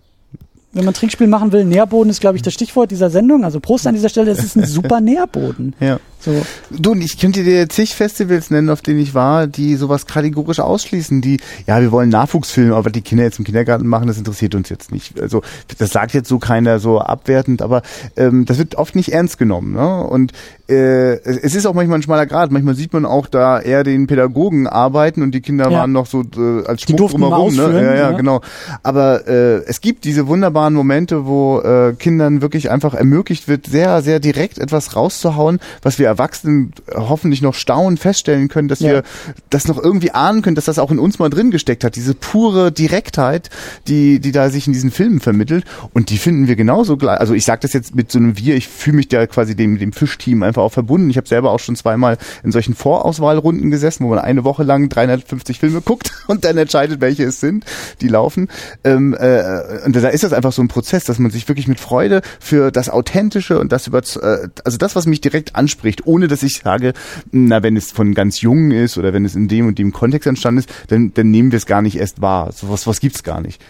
[0.71, 3.43] wenn man Trinkspiel machen will, Nährboden ist, glaube ich, das Stichwort dieser Sendung.
[3.43, 5.75] Also Prost an dieser Stelle, es ist ein super Nährboden.
[5.79, 5.99] Ja.
[6.19, 6.45] So.
[6.69, 11.21] Du, ich könnte dir zig Festivals nennen, auf denen ich war, die sowas kategorisch ausschließen,
[11.21, 14.69] die, ja, wir wollen Nachwuchsfilme, aber die Kinder jetzt im Kindergarten machen, das interessiert uns
[14.69, 15.19] jetzt nicht.
[15.19, 15.41] Also
[15.77, 17.83] das sagt jetzt so keiner so abwertend, aber
[18.17, 19.73] ähm, das wird oft nicht ernst genommen.
[19.73, 20.03] Ne?
[20.03, 20.33] Und
[20.69, 22.51] äh, es ist auch manchmal ein schmaler Grad.
[22.51, 25.79] Manchmal sieht man auch da eher den Pädagogen arbeiten und die Kinder ja.
[25.79, 27.55] waren noch so äh, als Schmuck drumherum.
[27.55, 27.73] Ne?
[27.73, 28.41] Ja, ja, ja, genau.
[28.83, 34.01] Aber äh, es gibt diese wunderbaren Momente, wo äh, Kindern wirklich einfach ermöglicht wird, sehr,
[34.01, 38.91] sehr direkt etwas rauszuhauen, was wir Erwachsenen hoffentlich noch staunen, feststellen können, dass ja.
[38.91, 39.03] wir
[39.49, 41.95] das noch irgendwie ahnen können, dass das auch in uns mal drin gesteckt hat.
[41.95, 43.49] Diese pure Direktheit,
[43.87, 45.65] die, die da sich in diesen Filmen vermittelt.
[45.93, 47.19] Und die finden wir genauso gleich.
[47.19, 49.77] Also ich sage das jetzt mit so einem Wir, ich fühle mich da quasi dem,
[49.77, 51.09] dem Fischteam einfach auch verbunden.
[51.09, 54.89] Ich habe selber auch schon zweimal in solchen Vorauswahlrunden gesessen, wo man eine Woche lang
[54.89, 57.65] 350 Filme guckt und dann entscheidet, welche es sind,
[58.01, 58.47] die laufen.
[58.83, 61.79] Ähm, äh, und da ist das einfach so ein Prozess, dass man sich wirklich mit
[61.79, 66.07] Freude für das Authentische und das über, äh, also das, was mich direkt anspricht, nicht,
[66.07, 66.93] ohne dass ich sage,
[67.31, 70.27] na, wenn es von ganz Jungen ist oder wenn es in dem und dem Kontext
[70.27, 72.51] entstanden ist, dann, dann nehmen wir es gar nicht erst wahr.
[72.51, 73.61] So was, was gibt's gar nicht.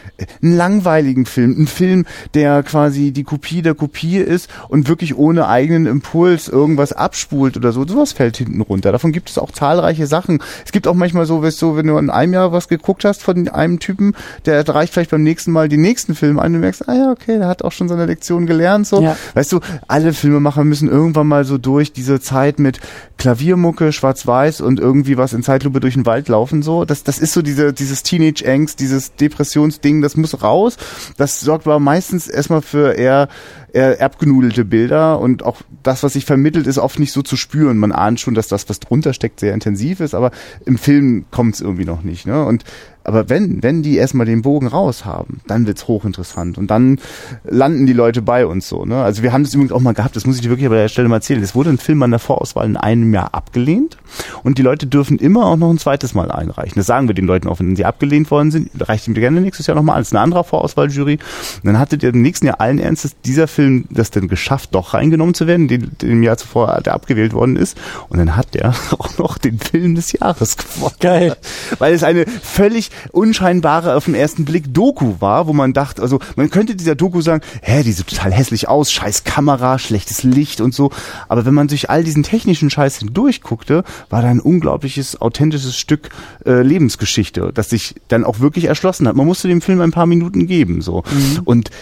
[0.41, 5.47] Einen langweiligen Film, ein Film, der quasi die Kopie der Kopie ist und wirklich ohne
[5.47, 8.91] eigenen Impuls irgendwas abspult oder so, sowas fällt hinten runter.
[8.91, 10.41] Davon gibt es auch zahlreiche Sachen.
[10.65, 13.23] Es gibt auch manchmal so, weißt du, wenn du in einem Jahr was geguckt hast
[13.23, 14.13] von einem Typen,
[14.45, 17.11] der reicht vielleicht beim nächsten Mal den nächsten Film ein und du merkst, ah ja,
[17.11, 19.01] okay, der hat auch schon seine Lektion gelernt, so.
[19.01, 19.15] Ja.
[19.33, 22.79] Weißt du, alle Filmemacher müssen irgendwann mal so durch diese Zeit mit
[23.17, 26.85] Klaviermucke, Schwarz-Weiß und irgendwie was in Zeitlupe durch den Wald laufen so.
[26.85, 30.77] Das, das ist so diese, dieses Teenage-Angst, dieses Depressionsding, das muss raus.
[31.17, 33.27] Das sorgt aber meistens erstmal für eher,
[33.73, 37.77] eher erbgenudelte Bilder und auch das, was sich vermittelt, ist oft nicht so zu spüren.
[37.77, 40.31] Man ahnt schon, dass das, was drunter steckt, sehr intensiv ist, aber
[40.65, 42.25] im Film kommt es irgendwie noch nicht.
[42.25, 42.45] Ne?
[42.45, 42.63] Und
[43.03, 46.57] aber wenn, wenn die erstmal den Bogen raus haben, dann wird's hochinteressant.
[46.57, 46.99] Und dann
[47.43, 48.85] landen die Leute bei uns so.
[48.85, 49.01] Ne?
[49.01, 50.89] Also wir haben das übrigens auch mal gehabt, das muss ich dir wirklich bei der
[50.89, 51.41] Stelle mal erzählen.
[51.41, 53.97] Es wurde ein Film an der Vorauswahl in einem Jahr abgelehnt
[54.43, 56.73] und die Leute dürfen immer auch noch ein zweites Mal einreichen.
[56.75, 59.65] Das sagen wir den Leuten auch, wenn sie abgelehnt worden sind, reicht ihm gerne nächstes
[59.65, 61.13] Jahr nochmal als eine andere Vorauswahljury.
[61.13, 63.58] Und dann hattet ihr im nächsten Jahr allen Ernstes dieser Film
[63.89, 67.55] das denn geschafft, doch reingenommen zu werden, den, den im Jahr zuvor der abgewählt worden
[67.55, 67.77] ist.
[68.09, 70.95] Und dann hat der auch noch den Film des Jahres gewonnen.
[70.99, 71.37] Geil.
[71.77, 76.19] Weil es eine völlig unscheinbare auf den ersten Blick Doku war, wo man dachte, also
[76.35, 80.61] man könnte dieser Doku sagen, hä, die sieht total hässlich aus, scheiß Kamera, schlechtes Licht
[80.61, 80.91] und so.
[81.27, 86.09] Aber wenn man durch all diesen technischen Scheiß hindurchguckte, war da ein unglaubliches, authentisches Stück
[86.45, 89.15] äh, Lebensgeschichte, das sich dann auch wirklich erschlossen hat.
[89.15, 91.03] Man musste dem Film ein paar Minuten geben, so.
[91.11, 91.41] Mhm.
[91.45, 91.73] Und äh,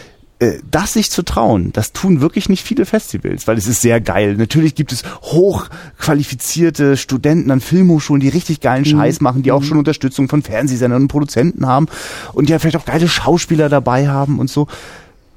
[0.70, 4.36] das sich zu trauen, das tun wirklich nicht viele Festivals, weil es ist sehr geil.
[4.36, 8.90] Natürlich gibt es hochqualifizierte Studenten an Filmhochschulen, die richtig geilen mhm.
[8.90, 9.66] Scheiß machen, die auch mhm.
[9.66, 11.88] schon Unterstützung von Fernsehsendern und Produzenten haben
[12.34, 14.68] und die ja vielleicht auch geile Schauspieler dabei haben und so.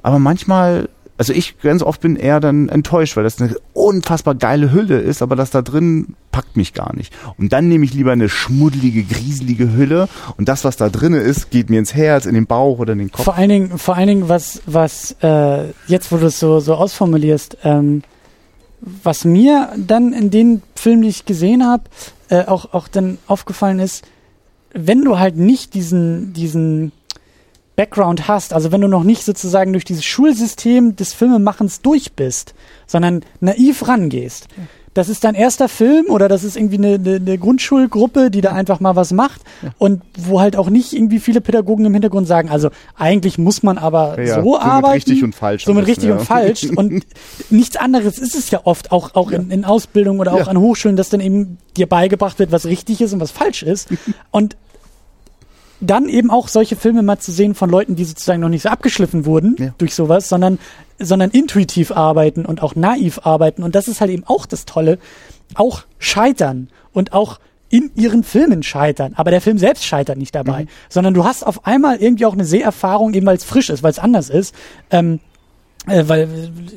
[0.02, 4.72] Aber manchmal also ich ganz oft bin eher dann enttäuscht, weil das eine unfassbar geile
[4.72, 7.12] Hülle ist, aber das da drin packt mich gar nicht.
[7.36, 11.50] Und dann nehme ich lieber eine schmuddelige, grieselige Hülle und das, was da drin ist,
[11.50, 13.24] geht mir ins Herz, in den Bauch oder in den Kopf.
[13.24, 16.76] Vor allen Dingen, vor allen Dingen, was, was äh, jetzt, wo du es so, so
[16.76, 18.02] ausformulierst, ähm,
[18.80, 21.82] was mir dann in den Filmen, die ich gesehen habe,
[22.30, 24.06] äh, auch, auch dann aufgefallen ist,
[24.72, 26.92] wenn du halt nicht diesen, diesen
[27.80, 32.52] Background hast, also wenn du noch nicht sozusagen durch dieses Schulsystem des Filmemachens durch bist,
[32.86, 34.48] sondern naiv rangehst,
[34.92, 38.52] das ist dein erster Film oder das ist irgendwie eine, eine, eine Grundschulgruppe, die da
[38.52, 39.70] einfach mal was macht ja.
[39.78, 43.78] und wo halt auch nicht irgendwie viele Pädagogen im Hintergrund sagen, also eigentlich muss man
[43.78, 44.96] aber ja, so, arbeiten.
[44.96, 45.64] Richtig und falsch.
[45.64, 46.16] So mit richtig ja.
[46.16, 46.64] und falsch.
[46.76, 47.06] Und
[47.48, 50.96] nichts anderes ist es ja oft, auch, auch in, in Ausbildung oder auch an Hochschulen,
[50.96, 53.88] dass dann eben dir beigebracht wird, was richtig ist und was falsch ist.
[54.30, 54.56] Und
[55.80, 58.68] dann eben auch solche Filme mal zu sehen von Leuten, die sozusagen noch nicht so
[58.68, 59.74] abgeschliffen wurden ja.
[59.78, 60.58] durch sowas, sondern,
[60.98, 63.62] sondern intuitiv arbeiten und auch naiv arbeiten.
[63.62, 64.98] Und das ist halt eben auch das Tolle.
[65.54, 67.40] Auch scheitern und auch
[67.70, 69.14] in ihren Filmen scheitern.
[69.16, 70.68] Aber der Film selbst scheitert nicht dabei, mhm.
[70.88, 73.92] sondern du hast auf einmal irgendwie auch eine Seherfahrung, eben weil es frisch ist, weil
[73.92, 74.54] es anders ist.
[74.90, 75.20] Ähm,
[75.90, 76.28] äh, weil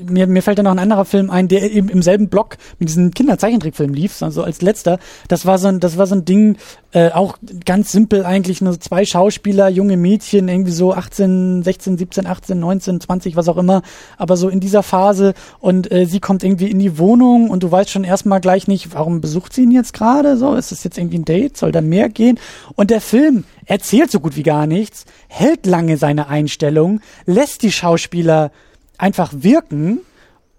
[0.10, 2.90] mir, mir fällt da noch ein anderer Film ein, der eben im selben Block mit
[2.90, 5.00] diesem Kinderzeichentrickfilm lief, so also als letzter.
[5.28, 6.58] Das war so ein, das war so ein Ding,
[6.92, 12.28] äh, auch ganz simpel eigentlich, nur zwei Schauspieler, junge Mädchen, irgendwie so 18, 16, 17,
[12.28, 13.82] 18, 19, 20, was auch immer,
[14.18, 17.72] aber so in dieser Phase und äh, sie kommt irgendwie in die Wohnung und du
[17.72, 20.98] weißt schon erstmal gleich nicht, warum besucht sie ihn jetzt gerade, so, ist das jetzt
[20.98, 22.40] irgendwie ein Date, soll da mehr gehen?
[22.76, 27.72] Und der Film erzählt so gut wie gar nichts, hält lange seine Einstellung, lässt die
[27.72, 28.52] Schauspieler
[28.98, 30.00] einfach wirken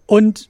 [0.07, 0.49] und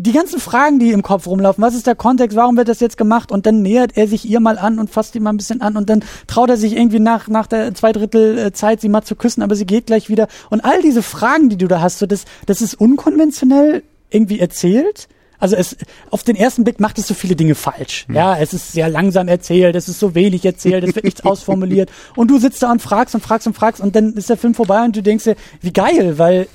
[0.00, 2.96] die ganzen Fragen, die im Kopf rumlaufen, was ist der Kontext, warum wird das jetzt
[2.96, 5.60] gemacht und dann nähert er sich ihr mal an und fasst sie mal ein bisschen
[5.60, 8.88] an und dann traut er sich irgendwie nach, nach der zwei Drittel äh, Zeit, sie
[8.88, 11.80] mal zu küssen, aber sie geht gleich wieder und all diese Fragen, die du da
[11.80, 15.08] hast, so das, das ist unkonventionell irgendwie erzählt.
[15.40, 15.76] Also es,
[16.10, 18.06] auf den ersten Blick macht es so viele Dinge falsch.
[18.08, 18.14] Hm.
[18.16, 21.90] Ja, es ist sehr langsam erzählt, es ist so wenig erzählt, es wird nichts ausformuliert
[22.16, 24.54] und du sitzt da und fragst und fragst und fragst und dann ist der Film
[24.54, 26.48] vorbei und du denkst dir, wie geil, weil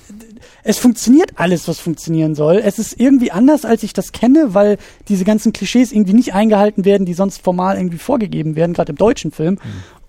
[0.64, 2.62] es funktioniert alles, was funktionieren soll.
[2.64, 4.78] Es ist irgendwie anders, als ich das kenne, weil
[5.10, 8.98] diese ganzen Klischees irgendwie nicht eingehalten werden, die sonst formal irgendwie vorgegeben werden, gerade im
[8.98, 9.56] deutschen Film.
[9.56, 9.60] Mhm.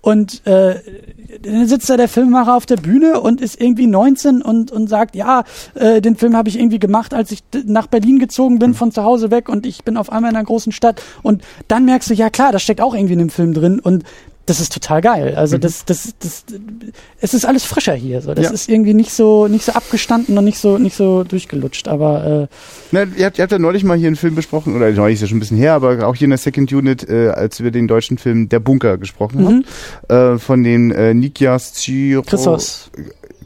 [0.01, 0.75] Und äh,
[1.41, 5.15] dann sitzt da der Filmemacher auf der Bühne und ist irgendwie 19 und, und sagt,
[5.15, 8.75] ja, äh, den Film habe ich irgendwie gemacht, als ich nach Berlin gezogen bin, mhm.
[8.75, 11.01] von zu Hause weg und ich bin auf einmal in einer großen Stadt.
[11.23, 13.79] Und dann merkst du, ja klar, das steckt auch irgendwie in dem Film drin.
[13.79, 14.03] Und
[14.45, 15.35] das ist total geil.
[15.35, 15.61] Also mhm.
[15.61, 16.45] das, das, das,
[17.19, 18.21] es ist alles frischer hier.
[18.21, 18.51] So, das ja.
[18.51, 21.87] ist irgendwie nicht so, nicht so abgestanden und nicht so, nicht so durchgelutscht.
[21.87, 22.55] Aber äh,
[22.91, 25.21] Na, ihr habt, ihr habt ja neulich mal hier einen Film besprochen oder neulich ist
[25.21, 27.71] ja schon ein bisschen her, aber auch hier in der Second Unit, äh, als wir
[27.71, 29.65] den deutschen Film Der Bunker gesprochen mhm.
[30.09, 32.21] haben, äh, von den äh, Nikias Chiro.
[32.21, 32.91] Christos.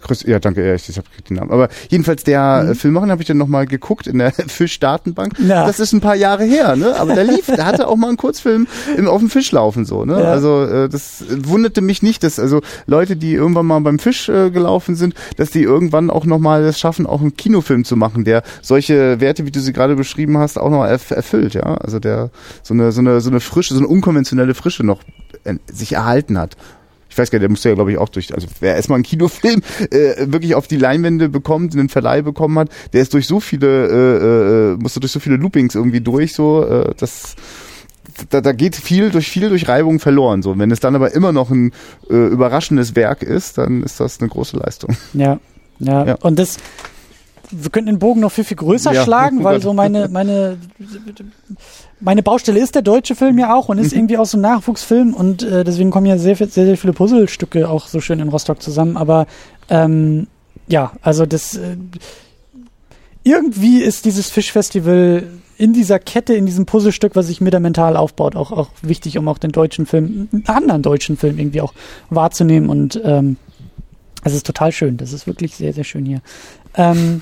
[0.01, 1.51] Chris, ja, danke, ich, ich habe den Namen.
[1.51, 2.75] Aber jedenfalls der mhm.
[2.75, 5.33] Filmmacher habe ich dann nochmal geguckt in der Fischdatenbank.
[5.39, 5.65] Ja.
[5.65, 6.95] Das ist ein paar Jahre her, ne?
[6.97, 10.05] Aber der lief, der hatte auch mal einen Kurzfilm im, auf dem Fisch laufen, so,
[10.05, 10.21] ne?
[10.21, 10.31] Ja.
[10.31, 14.49] Also äh, das wunderte mich nicht, dass also Leute, die irgendwann mal beim Fisch äh,
[14.51, 18.43] gelaufen sind, dass die irgendwann auch nochmal das schaffen, auch einen Kinofilm zu machen, der
[18.61, 21.75] solche Werte, wie du sie gerade beschrieben hast, auch noch erf erfüllt, ja.
[21.75, 22.29] Also der
[22.63, 25.01] so eine, so eine, so eine frische, so eine unkonventionelle Frische noch
[25.43, 26.55] äh, sich erhalten hat
[27.09, 29.03] ich weiß gar nicht, der musste ja, glaube ich, auch durch, also wer erstmal einen
[29.03, 33.39] Kinofilm äh, wirklich auf die Leinwände bekommt, einen Verleih bekommen hat, der ist durch so
[33.39, 37.35] viele, äh, äh, musste durch so viele Loopings irgendwie durch, so, äh, das
[38.29, 40.41] da, da geht viel durch viel durch Reibung verloren.
[40.41, 41.71] So, wenn es dann aber immer noch ein
[42.09, 44.97] äh, überraschendes Werk ist, dann ist das eine große Leistung.
[45.13, 45.39] Ja,
[45.79, 46.05] ja.
[46.05, 46.15] ja.
[46.15, 46.57] Und das,
[47.51, 49.03] wir könnten den Bogen noch viel viel größer ja.
[49.03, 50.57] schlagen, weil so meine meine
[51.99, 53.99] meine Baustelle ist der deutsche Film ja auch und ist mhm.
[53.99, 57.69] irgendwie auch so ein Nachwuchsfilm und äh, deswegen kommen ja sehr, sehr, sehr viele Puzzlestücke
[57.69, 58.97] auch so schön in Rostock zusammen.
[58.97, 59.27] Aber
[59.69, 60.27] ähm,
[60.67, 61.75] ja, also das äh,
[63.23, 65.23] irgendwie ist dieses Fischfestival
[65.57, 69.17] in dieser Kette, in diesem Puzzlestück, was sich mir da mental aufbaut, auch, auch wichtig,
[69.17, 71.73] um auch den deutschen Film, einen anderen deutschen Film irgendwie auch
[72.09, 73.35] wahrzunehmen und ähm,
[74.23, 74.97] es ist total schön.
[74.97, 76.21] Das ist wirklich sehr, sehr schön hier.
[76.75, 77.21] Ähm,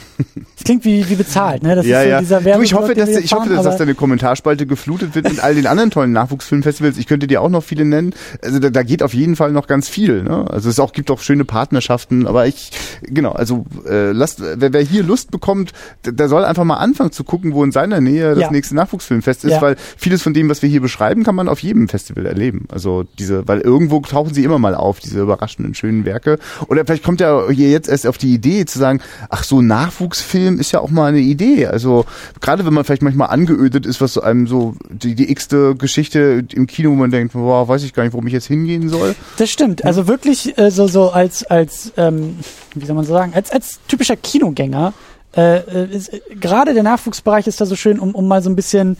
[0.56, 1.76] das klingt wie, wie bezahlt, ne?
[1.76, 2.20] Das ja, ist so ja.
[2.20, 2.64] dieser Werbung.
[2.64, 5.90] Ich hoffe, dass, ich hoffe, dass, dass deine Kommentarspalte geflutet wird mit all den anderen
[5.90, 6.98] tollen Nachwuchsfilmfestivals.
[6.98, 8.14] Ich könnte dir auch noch viele nennen.
[8.44, 10.24] Also da, da geht auf jeden Fall noch ganz viel.
[10.24, 10.46] Ne?
[10.50, 14.82] Also es auch, gibt auch schöne Partnerschaften, aber ich, genau, also äh, lasst, wer, wer
[14.82, 15.72] hier Lust bekommt,
[16.06, 18.52] der, der soll einfach mal anfangen zu gucken, wo in seiner Nähe das ja.
[18.52, 19.62] nächste Nachwuchsfilmfest ist, ja.
[19.62, 22.66] weil vieles von dem, was wir hier beschreiben, kann man auf jedem Festival erleben.
[22.70, 26.38] Also diese, weil irgendwo tauchen sie immer mal auf, diese überraschenden, schönen Werke.
[26.68, 29.67] Oder vielleicht kommt ja hier jetzt erst auf die Idee zu sagen, ach so ein
[29.67, 31.67] Nachwuchsfilm ist ja auch mal eine Idee.
[31.67, 32.06] Also
[32.41, 36.67] gerade wenn man vielleicht manchmal angeödet ist, was einem so die, die x-te Geschichte im
[36.67, 39.15] Kino, wo man denkt, boah, weiß ich gar nicht, warum ich jetzt hingehen soll.
[39.38, 39.86] Das stimmt.
[39.86, 42.38] Also wirklich äh, so so als als ähm,
[42.76, 44.93] wie soll man so sagen, als als typischer Kinogänger
[45.36, 48.56] äh, äh äh, gerade der Nachwuchsbereich ist da so schön, um um mal so ein
[48.56, 48.97] bisschen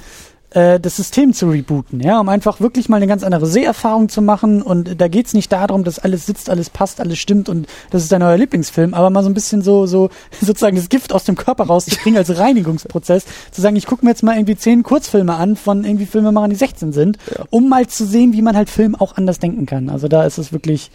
[0.58, 4.24] äh, das System zu rebooten, ja, um einfach wirklich mal eine ganz andere Seherfahrung zu
[4.24, 4.64] machen.
[4.64, 8.12] Und da geht's nicht darum, dass alles sitzt, alles passt, alles stimmt und das ist
[8.12, 10.10] dein neuer Lieblingsfilm, aber mal so ein bisschen so, so
[10.42, 14.24] sozusagen das Gift aus dem Körper rauszukriegen als Reinigungsprozess, zu sagen, ich gucke mir jetzt
[14.24, 17.46] mal irgendwie zehn Kurzfilme an von irgendwie Filmemachern, die 16 sind, Ja.
[17.52, 19.90] um mal zu sehen, wie man halt Film auch anders denken kann.
[19.90, 20.90] Also da ist es wirklich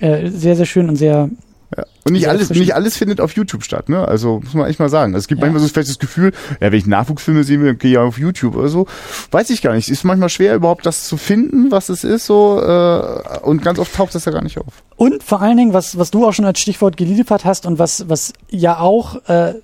[0.00, 1.28] äh, sehr, sehr schön und sehr
[1.76, 1.84] Ja.
[2.04, 4.06] Und nicht alles, nicht alles findet auf YouTube statt, ne?
[4.06, 5.14] Also muss man echt mal sagen.
[5.14, 5.46] Es gibt Ja.
[5.46, 8.54] manchmal so vielleicht das Gefühl, ja, wenn ich Nachwuchsfilme sehe, dann gehe ich auf YouTube
[8.56, 8.86] oder so.
[9.30, 9.88] Weiß ich gar nicht.
[9.88, 13.94] Ist manchmal schwer, überhaupt das zu finden, was es ist, so, äh, und ganz oft
[13.94, 14.72] taucht das ja gar nicht auf.
[14.96, 18.08] Und vor allen Dingen, was, was du auch schon als Stichwort geliefert hast und was,
[18.08, 19.54] was ja auch äh,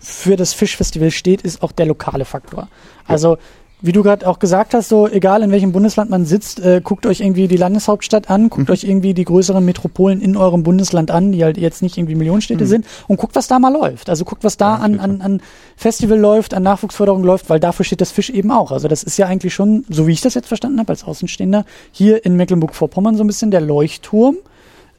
[0.00, 2.68] für das Fischfestival steht, ist auch der lokale Faktor.
[3.06, 3.38] Also,
[3.84, 7.04] wie du gerade auch gesagt hast, so egal in welchem Bundesland man sitzt, äh, guckt
[7.04, 11.32] euch irgendwie die Landeshauptstadt an, guckt euch irgendwie die größeren Metropolen in eurem Bundesland an,
[11.32, 14.08] die halt jetzt nicht irgendwie Millionenstädte sind, und guckt, was da mal läuft.
[14.08, 15.42] Also guckt, was da an, an, an
[15.76, 18.72] Festival läuft, an Nachwuchsförderung läuft, weil dafür steht das Fisch eben auch.
[18.72, 21.66] Also das ist ja eigentlich schon, so wie ich das jetzt verstanden habe als Außenstehender,
[21.92, 24.38] hier in Mecklenburg-Vorpommern so ein bisschen der Leuchtturm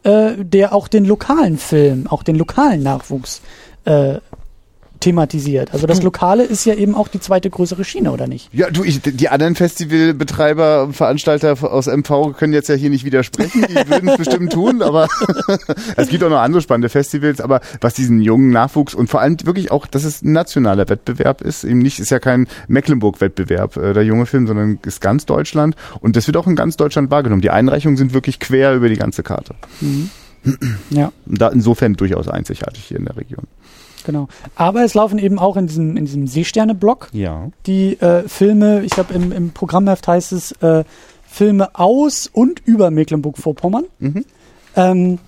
[0.04, 3.42] äh, der auch den lokalen Film, auch den lokalen Nachwuchs
[3.86, 4.20] äh,
[5.00, 5.74] thematisiert.
[5.74, 8.50] Also das Lokale ist ja eben auch die zweite größere Schiene, oder nicht?
[8.54, 13.66] Ja, du, ich, die anderen Festivalbetreiber, Veranstalter aus MV können jetzt ja hier nicht widersprechen,
[13.70, 15.08] die würden es bestimmt tun, aber
[15.96, 19.38] es gibt auch noch andere spannende Festivals, aber was diesen jungen Nachwuchs und vor allem
[19.44, 23.94] wirklich auch, dass es ein nationaler Wettbewerb ist, eben nicht, ist ja kein Mecklenburg-Wettbewerb, äh,
[23.94, 27.42] der junge Film, sondern ist ganz Deutschland und das wird auch in ganz Deutschland wahrgenommen.
[27.42, 29.56] Die Einreichungen sind wirklich quer über die ganze Karte.
[30.90, 33.46] Ja, Und da insofern durchaus einzigartig hier in der Region.
[34.06, 34.28] Genau.
[34.56, 37.50] Aber es laufen eben auch in diesem, in diesem Seesterne-Block Ja.
[37.66, 40.84] die äh, Filme, ich glaube im, im Programmheft heißt es äh,
[41.28, 43.86] Filme aus und über Mecklenburg-Vorpommern.
[44.00, 44.26] Mhm.
[44.76, 45.20] Ähm,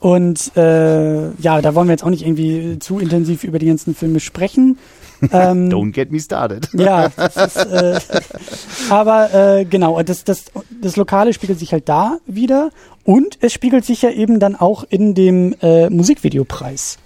[0.00, 3.94] und äh, ja, da wollen wir jetzt auch nicht irgendwie zu intensiv über die ganzen
[3.94, 4.78] Filme sprechen.
[5.32, 6.68] Ähm, Don't get me started.
[6.74, 7.98] Ja, das ist, äh,
[8.88, 10.44] aber äh, genau, das, das,
[10.80, 12.70] das Lokale spiegelt sich halt da wieder
[13.08, 16.98] und es spiegelt sich ja eben dann auch in dem äh, Musikvideopreis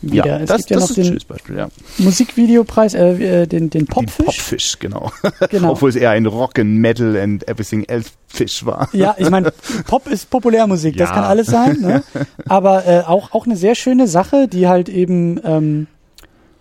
[0.00, 0.26] wieder.
[0.26, 1.68] Ja, es das, gibt ja das noch ist ein den schönes Beispiel, ja.
[1.98, 4.16] Musikvideopreis, äh, äh, den, den Popfisch.
[4.16, 5.12] Den Popfisch, genau.
[5.50, 5.72] Genau.
[5.72, 8.88] Obwohl es eher ein Rock and Metal and everything else Fisch war.
[8.94, 9.52] Ja, ich meine,
[9.86, 11.14] Pop ist Populärmusik, das Ja.
[11.16, 11.76] kann alles sein.
[11.82, 12.04] Ne?
[12.48, 15.88] Aber äh, auch, auch eine sehr schöne Sache, die halt eben ähm,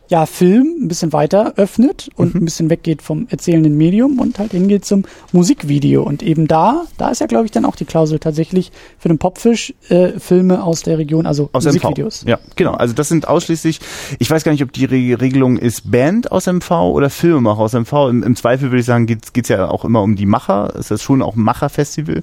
[0.09, 2.41] ja Film ein bisschen weiter öffnet und Mhm.
[2.41, 6.03] ein bisschen weggeht vom erzählenden Medium und halt hingeht zum Musikvideo.
[6.03, 9.17] Und eben da, da ist ja, glaube ich, dann auch die Klausel tatsächlich für den
[9.19, 12.23] Popfisch äh, Filme aus der Region, also Aus Musikvideos.
[12.23, 12.29] MV.
[12.29, 12.73] Ja, genau.
[12.73, 13.79] Also das sind ausschließlich,
[14.17, 17.73] ich weiß gar nicht, ob die Re Regelung ist Band aus MV oder Filmemacher aus
[17.73, 18.09] MV.
[18.09, 20.73] Im, im Zweifel würde ich sagen, geht es ja auch immer um die Macher.
[20.77, 22.21] Es ist schon auch ein Macherfestival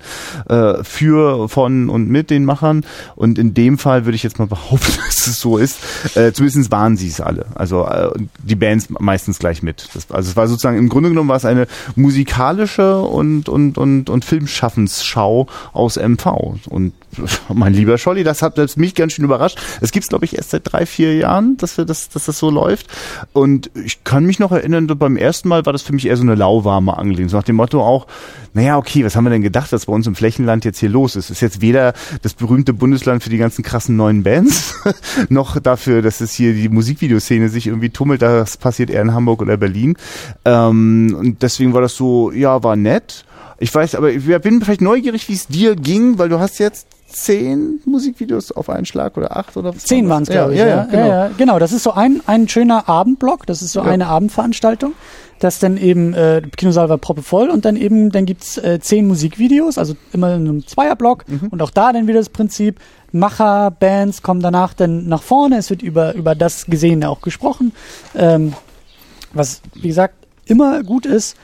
[0.48, 2.84] äh, für, von und mit den Machern.
[3.14, 5.78] Und in dem Fall würde ich jetzt mal behaupten, dass es so ist.
[6.16, 7.46] Äh, zumindest waren sie es alle.
[7.54, 8.10] Also äh,
[8.42, 9.88] die Bands meistens gleich mit.
[9.94, 14.10] Das, also es war sozusagen, im Grunde genommen war es eine musikalische und, und, und,
[14.10, 16.26] und Filmschaffensschau aus MV.
[16.68, 16.92] Und
[17.52, 19.58] mein lieber Scholli, das hat selbst mich ganz schön überrascht.
[19.80, 22.50] Es gibt's glaube ich, erst seit drei, vier Jahren, dass, wir das, dass das so
[22.50, 22.86] läuft.
[23.32, 26.22] Und ich kann mich noch erinnern, beim ersten Mal war das für mich eher so
[26.22, 27.30] eine lauwarme Angelegenheit.
[27.30, 28.06] So nach dem Motto auch,
[28.54, 31.14] naja, okay, was haben wir denn gedacht, was bei uns im Flächenland jetzt hier los
[31.14, 31.30] ist?
[31.30, 34.74] Ist jetzt weder das berühmte Bundesland für die ganzen krassen neuen Bands,
[35.28, 38.22] noch dafür, dass es hier die Musikvideoszene sich irgendwie tummelt.
[38.22, 39.96] Das passiert eher in Hamburg oder Berlin.
[40.44, 43.24] Ähm, und deswegen war das so, ja, war nett.
[43.58, 46.86] Ich weiß, aber ich bin vielleicht neugierig, wie es dir ging, weil du hast jetzt
[47.08, 50.58] zehn Musikvideos auf einen Schlag oder acht oder was Zehn waren es, glaube ich.
[50.58, 51.06] Ja, ja, genau.
[51.06, 51.58] ja, ja, genau.
[51.58, 53.86] Das ist so ein, ein schöner Abendblock, das ist so Ja.
[53.86, 54.92] eine Abendveranstaltung.
[55.38, 59.76] Das dann eben, äh, Kinosaal war proppevoll und dann eben, dann gibt's äh, zehn Musikvideos,
[59.78, 61.48] also immer in einem Zweierblock Mhm.
[61.50, 62.80] und auch da dann wieder das Prinzip,
[63.12, 67.72] Macher, Bands kommen danach dann nach vorne, es wird über, über das Gesehene auch gesprochen,
[68.14, 68.54] ähm,
[69.32, 70.14] was, wie gesagt,
[70.46, 71.36] immer gut ist.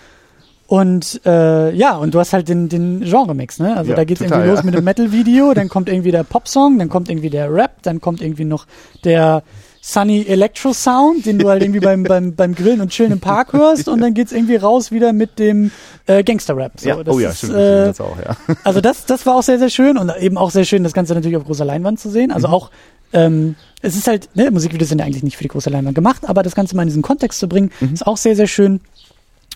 [0.73, 3.77] Und äh, ja, und du hast halt den, den Genre-Mix, ne?
[3.77, 4.65] Also Ja, da geht's total, irgendwie los ja.
[4.65, 8.23] mit dem Metal-Video, dann kommt irgendwie der Popsong, dann kommt irgendwie der Rap, dann kommt
[8.23, 8.65] irgendwie noch
[9.05, 9.43] der
[9.83, 13.53] Sunny Electro Sound, den du halt irgendwie beim, beim, beim Grillen und Chillen im Park
[13.53, 15.73] hörst und dann geht's irgendwie raus wieder mit dem
[16.07, 16.81] äh, Gangster-Rap.
[16.81, 16.97] So, ja.
[17.05, 17.53] Oh ja, ist, stimmt.
[17.53, 18.35] äh, das auch, ja.
[18.65, 21.13] also das, das war auch sehr, sehr schön und eben auch sehr schön, das Ganze
[21.13, 22.29] natürlich auf großer Leinwand zu sehen.
[22.29, 22.35] Mhm.
[22.35, 22.71] Also auch,
[23.13, 26.23] ähm, es ist halt, ne, Musikvideos sind ja eigentlich nicht für die große Leinwand gemacht,
[26.27, 27.93] aber das Ganze mal in diesen Kontext zu bringen, Mhm.
[27.93, 28.81] ist auch sehr, sehr schön.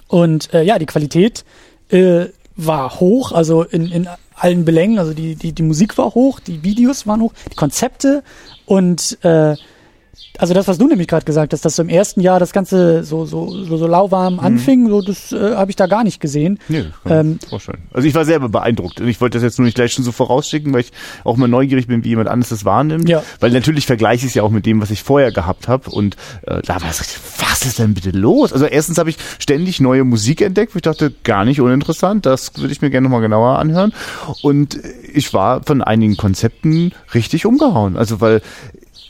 [0.09, 1.45] Und äh, ja, die Qualität
[1.89, 6.41] äh, war hoch, also in, in allen Belängen, also die, die, die Musik war hoch,
[6.41, 8.23] die Videos waren hoch, die Konzepte.
[8.67, 9.57] Und äh,
[10.39, 13.05] also das, was du nämlich gerade gesagt hast, dass so im ersten Jahr das Ganze
[13.05, 14.41] so, so, so, so lauwarm Mhm.
[14.41, 16.59] anfing, so das äh, habe ich da gar nicht gesehen.
[16.69, 17.79] Nee, kann Ähm, vorstellen.
[17.93, 19.01] Also ich war selber beeindruckt.
[19.01, 20.93] Und Ich wollte das jetzt nur nicht gleich schon so vorausschicken, weil ich
[21.25, 23.09] auch mal neugierig bin, wie jemand anderes das wahrnimmt.
[23.09, 23.23] Ja.
[23.41, 25.91] Weil natürlich vergleiche ich es ja auch mit dem, was ich vorher gehabt habe.
[25.91, 27.01] Und äh, da war es,
[27.39, 28.53] was ist denn bitte los?
[28.53, 32.53] Also erstens habe ich ständig neue Musik entdeckt, wo ich dachte, gar nicht uninteressant, das
[32.59, 33.93] würde ich mir gerne nochmal genauer anhören.
[34.43, 34.79] Und
[35.15, 37.97] ich war von einigen Konzepten richtig umgehauen.
[37.97, 38.43] Also weil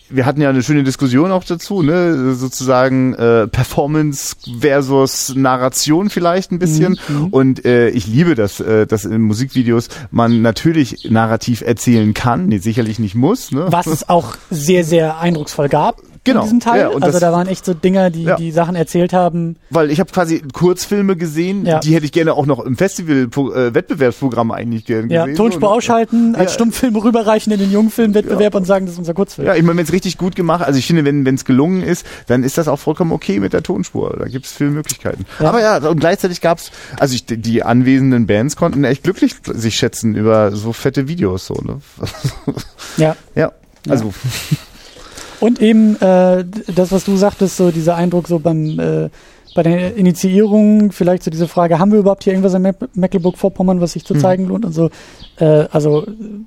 [0.09, 6.53] wir hatten ja eine schöne Diskussion auch dazu, ne, sozusagen äh, Performance versus Narration vielleicht
[6.53, 6.99] ein bisschen.
[7.31, 12.59] Und äh, ich liebe das, äh, dass in Musikvideos man natürlich narrativ erzählen kann, nee,
[12.59, 13.53] sicherlich nicht muss.
[13.53, 13.67] Ne?
[13.71, 16.81] Was es auch sehr, sehr eindrucksvoll gab Genau, in diesem Teil.
[16.81, 18.37] ja, also da waren echt so Dinger, die Ja.
[18.37, 19.57] die Sachen erzählt haben.
[19.71, 21.81] Weil ich habe quasi Kurzfilme gesehen, Ja.
[21.81, 25.37] die hätte ich gerne auch noch im Festival-Wettbewerbsprogramm eigentlich gerne Ja, gesehen.
[25.37, 25.73] Tonspur so, ne?
[25.79, 26.55] ausschalten, als Ja.
[26.55, 29.47] Stummfilm rüberreichen in den Jungfilmwettbewerb und sagen, das ist unser Kurzfilm.
[29.49, 32.05] Ja, ich meine, wenn es richtig gut gemacht, also ich finde, wenn es gelungen ist,
[32.27, 34.17] dann ist das auch vollkommen okay mit der Tonspur.
[34.19, 35.25] Da gibt es viele Möglichkeiten.
[35.41, 35.49] Ja.
[35.49, 40.15] Aber ja, und gleichzeitig gab's, also ich, die anwesenden Bands konnten echt glücklich sich schätzen
[40.15, 41.55] über so fette Videos so.
[41.55, 41.81] Ne?
[42.97, 43.17] ja.
[43.35, 43.53] ja,
[43.89, 44.13] also
[45.41, 49.09] Und eben äh, das, was du sagtest, so dieser Eindruck so beim äh,
[49.55, 53.81] bei der Initiierung, vielleicht so diese Frage, haben wir überhaupt hier irgendwas in Meck- Mecklenburg-Vorpommern,
[53.81, 54.91] was sich zu zeigen lohnt und so.
[55.39, 56.45] Äh, also Mhm.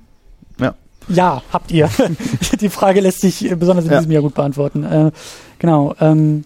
[0.60, 0.76] ja.
[1.08, 1.90] ja, habt ihr.
[2.62, 3.98] Die Frage lässt sich besonders in Ja.
[3.98, 4.84] diesem Jahr gut beantworten.
[4.84, 5.12] Äh,
[5.58, 5.96] genau.
[6.00, 6.44] Ähm,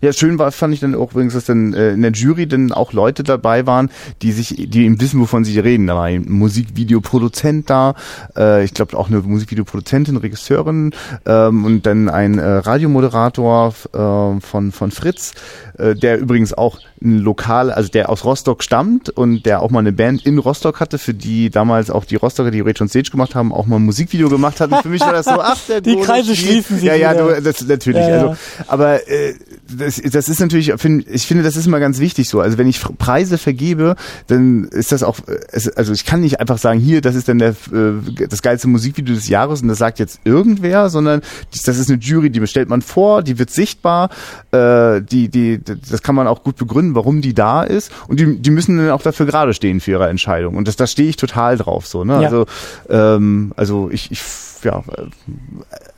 [0.00, 2.72] Ja, schön war, fand ich dann auch übrigens, dass dann äh, in der Jury dann
[2.72, 3.90] auch Leute dabei waren,
[4.22, 5.86] die sich, die eben wissen, wovon sie reden.
[5.86, 7.94] Da war ein Musikvideoproduzent da,
[8.36, 10.92] äh, ich glaube auch eine Musikvideoproduzentin, Regisseurin
[11.26, 15.34] ähm, und dann ein äh, Radiomoderator äh, von von Fritz,
[15.78, 19.80] äh, der übrigens auch ein Lokal, also der aus Rostock stammt und der auch mal
[19.80, 23.10] eine Band in Rostock hatte, für die damals auch die Rostocker, die Rage on Stage
[23.10, 24.74] gemacht haben, auch mal ein Musikvideo gemacht hatten.
[24.82, 26.52] Für mich war das so, ach, der Die Kreise spielt.
[26.52, 28.00] schließen sich Ja, ja, du, das natürlich.
[28.00, 28.22] Ja, ja.
[28.22, 29.34] Also, aber äh,
[29.70, 32.40] das, das ist natürlich, ich finde, das ist immer ganz wichtig so.
[32.40, 36.58] Also wenn ich Preise vergebe, dann ist das auch, äh, also ich kann nicht einfach
[36.58, 39.98] sagen, hier, das ist dann der, äh, das geilste Musikvideo des Jahres und das sagt
[40.00, 41.22] jetzt irgendwer, sondern
[41.52, 44.10] das das ist eine Jury, die bestellt man vor, die wird sichtbar,
[44.52, 48.38] äh, die, die, das kann man auch gut begründen, warum die da ist und die,
[48.38, 51.16] die müssen dann auch dafür gerade stehen für ihre Entscheidung und das, da stehe ich
[51.16, 52.04] total drauf so.
[52.04, 52.14] Ne?
[52.14, 52.20] Ja.
[52.20, 52.46] Also,
[52.88, 54.22] ähm, also ich, ich
[54.64, 54.82] ja,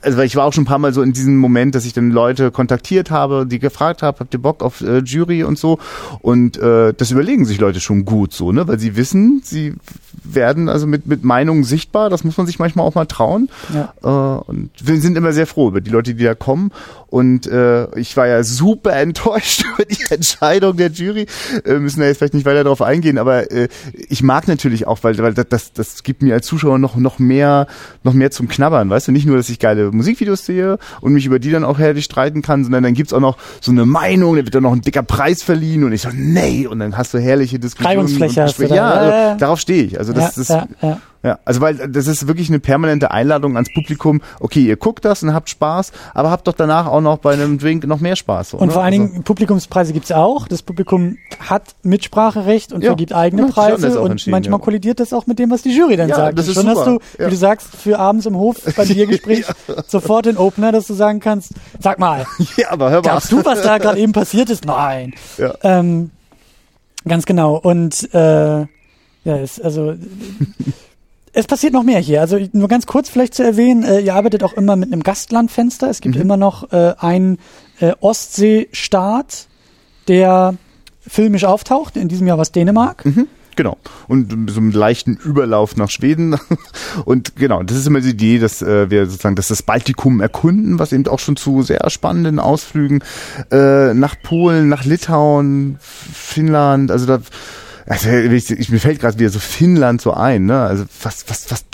[0.01, 1.93] also weil ich war auch schon ein paar Mal so in diesem Moment, dass ich
[1.93, 5.79] dann Leute kontaktiert habe, die gefragt habe, habt ihr Bock auf äh, Jury und so?
[6.21, 9.75] Und äh, das überlegen sich Leute schon gut so, ne, weil sie wissen, sie
[10.23, 13.49] werden also mit mit Meinungen sichtbar, das muss man sich manchmal auch mal trauen.
[13.73, 13.93] Ja.
[14.03, 16.71] äh, und wir sind immer sehr froh über die Leute, die da kommen.
[17.07, 21.27] Und äh, ich war ja super enttäuscht über die Entscheidung der Jury,
[21.65, 24.99] äh, müssen da jetzt vielleicht nicht weiter darauf eingehen, aber äh, ich mag natürlich auch,
[25.03, 27.67] weil, weil das, das, das gibt mir als Zuschauer noch noch mehr
[28.03, 31.25] noch mehr zum Knabbern, weißt du, nicht nur, dass ich geile Musikvideos sehe und mich
[31.25, 34.35] über die dann auch herrlich streiten kann, sondern dann gibt's auch noch so eine Meinung,
[34.35, 37.13] da wird dann noch ein dicker Preis verliehen und ich so, nee, und dann hast
[37.13, 37.97] du herrliche Diskussionen.
[37.97, 38.75] Reibungsfläche und hast du da.
[38.75, 39.35] Ja, also, ja, ja.
[39.35, 39.99] darauf stehe ich.
[39.99, 41.01] Also das, ja, das ja, ja.
[41.23, 44.21] Ja, also weil das ist wirklich eine permanente Einladung ans Publikum.
[44.39, 47.59] Okay, ihr guckt das und habt Spaß, aber habt doch danach auch noch bei einem
[47.59, 48.49] Drink noch mehr Spaß.
[48.51, 48.73] So, Und ne?
[48.73, 50.47] vor allen Also- Dingen Publikumspreise gibt's auch.
[50.47, 54.63] Das Publikum hat Mitspracherecht und Ja, vergibt eigene Preise und manchmal ja.
[54.63, 56.39] kollidiert das auch mit dem, was die Jury dann Ja, sagt.
[56.39, 57.27] das Und ist schon hast super, du, ja.
[57.27, 59.45] wie du sagst, für abends im Hof beim Biergespräch
[59.87, 62.25] sofort den Opener, dass du sagen kannst, sag mal,
[62.57, 63.01] ja, aber hör mal.
[63.09, 64.65] glaubst du, was da gerade eben passiert ist?
[64.65, 65.13] Nein.
[65.37, 65.53] Ja.
[65.63, 66.09] Ähm,
[67.07, 67.55] ganz genau.
[67.57, 68.61] Und äh,
[69.23, 69.93] ja, es, also
[71.33, 72.21] es passiert noch mehr hier.
[72.21, 75.89] Also nur ganz kurz vielleicht zu erwähnen, äh, ihr arbeitet auch immer mit einem Gastlandfenster.
[75.89, 77.37] Es gibt immer noch äh, einen
[77.79, 79.47] äh, Ostseestaat,
[80.07, 80.55] der
[80.99, 81.95] filmisch auftaucht.
[81.97, 83.03] In diesem Jahr war es Dänemark.
[83.55, 83.77] Genau.
[84.07, 86.37] Und so einen leichten Überlauf nach Schweden.
[87.05, 90.79] Und genau, das ist immer die Idee, dass äh, wir sozusagen, dass das Baltikum erkunden,
[90.79, 93.03] was eben auch schon zu sehr spannenden Ausflügen
[93.51, 97.19] äh, nach Polen, nach Litauen, Finnland, also da
[97.85, 100.61] also ich, ich, mir fällt gerade wieder so Finnland so ein, ne?
[100.61, 101.65] Also was, was, was,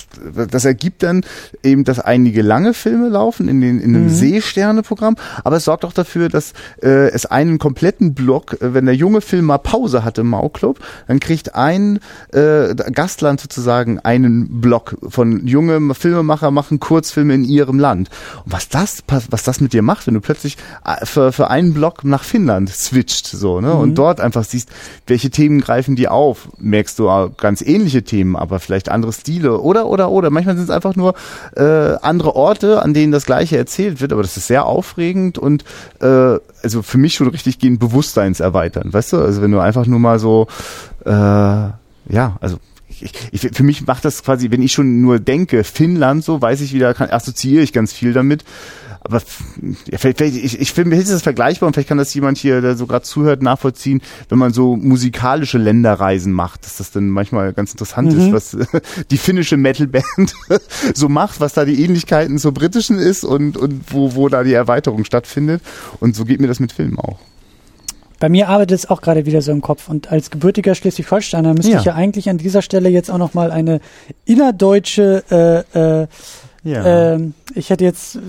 [0.49, 1.23] das ergibt dann
[1.63, 5.93] eben, dass einige lange Filme laufen in, den, in einem Seesterne-Programm, aber es sorgt auch
[5.93, 10.17] dafür, dass äh, es einen kompletten Block, äh, wenn der junge Film mal Pause hat
[10.17, 11.99] im Maukclub, dann kriegt ein
[12.31, 18.09] äh, Gastland sozusagen einen Block von junge Filmemacher machen Kurzfilme in ihrem Land.
[18.45, 21.73] Und was das, was das mit dir macht, wenn du plötzlich äh, für, für einen
[21.73, 23.73] Block nach Finnland switcht, so, ne?
[23.73, 24.69] Und dort einfach siehst,
[25.05, 29.59] welche Themen greifen die auf, merkst du auch ganz ähnliche Themen, aber vielleicht andere Stile
[29.59, 30.29] oder oder oder.
[30.29, 31.13] Manchmal sind es einfach nur
[31.55, 35.63] äh, andere Orte, an denen das Gleiche erzählt wird, aber das ist sehr aufregend und
[35.99, 39.17] äh, also für mich schon richtig gehen Bewusstseinserweitern, weißt du?
[39.17, 40.47] Also wenn du einfach nur mal so
[41.05, 42.57] äh, ja, also
[42.89, 46.61] ich, ich, für mich macht das quasi, wenn ich schon nur denke, Finnland, so weiß
[46.61, 48.43] ich wieder, kann, assoziiere ich ganz viel damit.
[49.01, 52.61] Aber vielleicht, vielleicht, ich, ich finde, ist das vergleichbar und vielleicht kann das jemand hier,
[52.61, 57.53] der so gerade zuhört, nachvollziehen, wenn man so musikalische Länderreisen macht, dass das dann manchmal
[57.53, 58.19] ganz interessant mhm.
[58.19, 58.57] ist, was
[59.11, 60.33] die finnische Metalband
[60.93, 64.53] so macht, was da die Ähnlichkeiten zur britischen ist und, und wo, wo da die
[64.53, 65.61] Erweiterung stattfindet.
[65.99, 67.19] Und so geht mir das mit Filmen auch.
[68.19, 69.89] Bei mir arbeitet es auch gerade wieder so im Kopf.
[69.89, 71.79] Und als gebürtiger Schleswig-Holsteiner müsste ja.
[71.79, 73.79] ich ja eigentlich an dieser Stelle jetzt auch nochmal eine
[74.25, 75.23] innerdeutsche,
[75.75, 76.07] äh, äh,
[76.67, 77.15] ja.
[77.15, 77.19] äh,
[77.55, 78.19] ich hätte jetzt,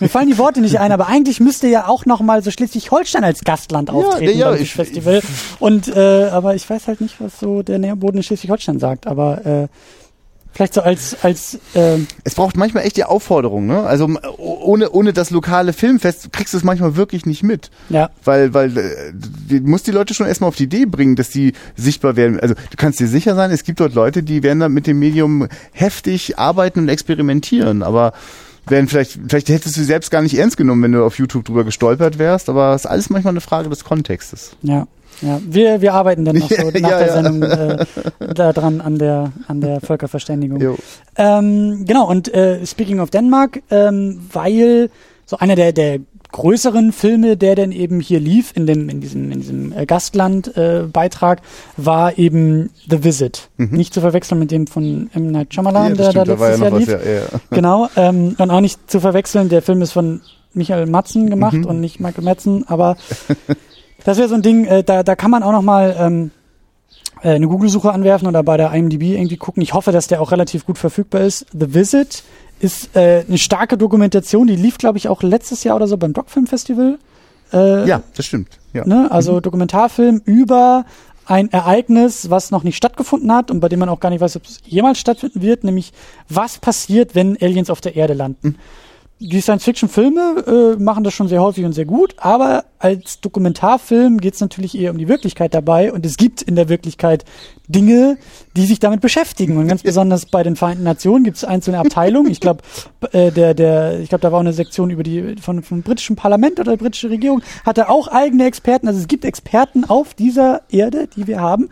[0.00, 3.44] mir fallen die Worte nicht ein, aber eigentlich müsste ja auch nochmal so Schleswig-Holstein als
[3.44, 5.22] Gastland auftreten ja, ja, beim ich, Festival.
[5.58, 9.06] Und, äh, aber ich weiß halt nicht, was so der Nährboden in Schleswig-Holstein sagt.
[9.06, 9.68] Aber äh,
[10.58, 13.84] Vielleicht so als als äh Es braucht manchmal echt die Aufforderung, ne?
[13.84, 17.70] Also ohne ohne das lokale Filmfest kriegst du es manchmal wirklich nicht mit.
[17.90, 18.10] Ja.
[18.24, 21.52] Weil weil äh, du musst die Leute schon erstmal auf die Idee bringen, dass die
[21.76, 22.40] sichtbar werden.
[22.40, 24.98] Also du kannst dir sicher sein, es gibt dort Leute, die werden dann mit dem
[24.98, 28.12] Medium heftig arbeiten und experimentieren, aber
[28.66, 31.44] werden vielleicht vielleicht hättest du sie selbst gar nicht ernst genommen, wenn du auf YouTube
[31.44, 34.56] drüber gestolpert wärst, aber es ist alles manchmal eine Frage des Kontextes.
[34.62, 34.88] Ja.
[35.20, 37.12] Ja, wir, wir arbeiten dann noch so nach ja, der ja.
[37.12, 37.84] Sendung äh,
[38.34, 40.78] da dran an der, an der Völkerverständigung.
[41.16, 44.90] Ähm, genau, und äh, Speaking of Denmark, ähm, weil
[45.26, 46.00] so einer der, der
[46.32, 50.56] größeren Filme, der denn eben hier lief in dem in diesem in diesem äh, Gastland
[50.56, 51.40] äh, Beitrag
[51.76, 53.48] war eben The Visit.
[53.56, 53.70] Mhm.
[53.70, 56.88] Nicht zu verwechseln mit dem von M Night Shyamalan, ja, der da letztes Jahr lief.
[56.88, 57.22] Was, ja, ja.
[57.50, 60.20] Genau, ähm, und auch nicht zu verwechseln, der Film ist von
[60.52, 61.66] Michael Matzen gemacht mhm.
[61.66, 62.96] und nicht Michael Matzen, aber
[64.08, 66.30] Das wäre so ein Ding, äh, da, da kann man auch noch mal ähm,
[67.20, 69.62] äh, eine Google-Suche anwerfen oder bei der IMDb irgendwie gucken.
[69.62, 71.44] Ich hoffe, dass der auch relativ gut verfügbar ist.
[71.52, 72.22] The Visit
[72.58, 76.14] ist äh, eine starke Dokumentation, die lief, glaube ich, auch letztes Jahr oder so beim
[76.14, 76.98] Doc Film Festival.
[77.52, 78.58] Äh, ja, das stimmt.
[78.72, 78.86] Ja.
[78.86, 79.10] Ne?
[79.10, 79.42] Also mhm.
[79.42, 80.86] Dokumentarfilm über
[81.26, 84.36] ein Ereignis, was noch nicht stattgefunden hat und bei dem man auch gar nicht weiß,
[84.36, 85.92] ob es jemals stattfinden wird, nämlich
[86.30, 88.48] was passiert, wenn Aliens auf der Erde landen.
[88.48, 88.56] Mhm
[89.20, 94.34] die Science-Fiction-Filme äh, machen das schon sehr häufig und sehr gut, aber als Dokumentarfilm geht
[94.34, 97.24] es natürlich eher um die Wirklichkeit dabei und es gibt in der Wirklichkeit
[97.68, 98.16] Dinge,
[98.56, 102.30] die sich damit beschäftigen und ganz besonders bei den Vereinten Nationen gibt es einzelne Abteilungen.
[102.30, 102.62] Ich glaube,
[103.12, 106.16] äh, der der ich glaube, da war auch eine Sektion über die von vom britischen
[106.16, 108.88] Parlament oder der britischen Regierung hatte auch eigene Experten.
[108.88, 111.68] Also es gibt Experten auf dieser Erde, die wir haben,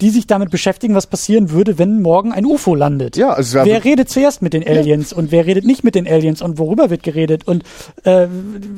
[0.00, 3.16] die sich damit beschäftigen, was passieren würde, wenn morgen ein UFO landet.
[3.16, 6.40] Ja, also wer redet zuerst mit den Aliens und wer redet nicht mit den Aliens
[6.40, 7.64] und worüber wird geredet und
[8.04, 8.28] äh,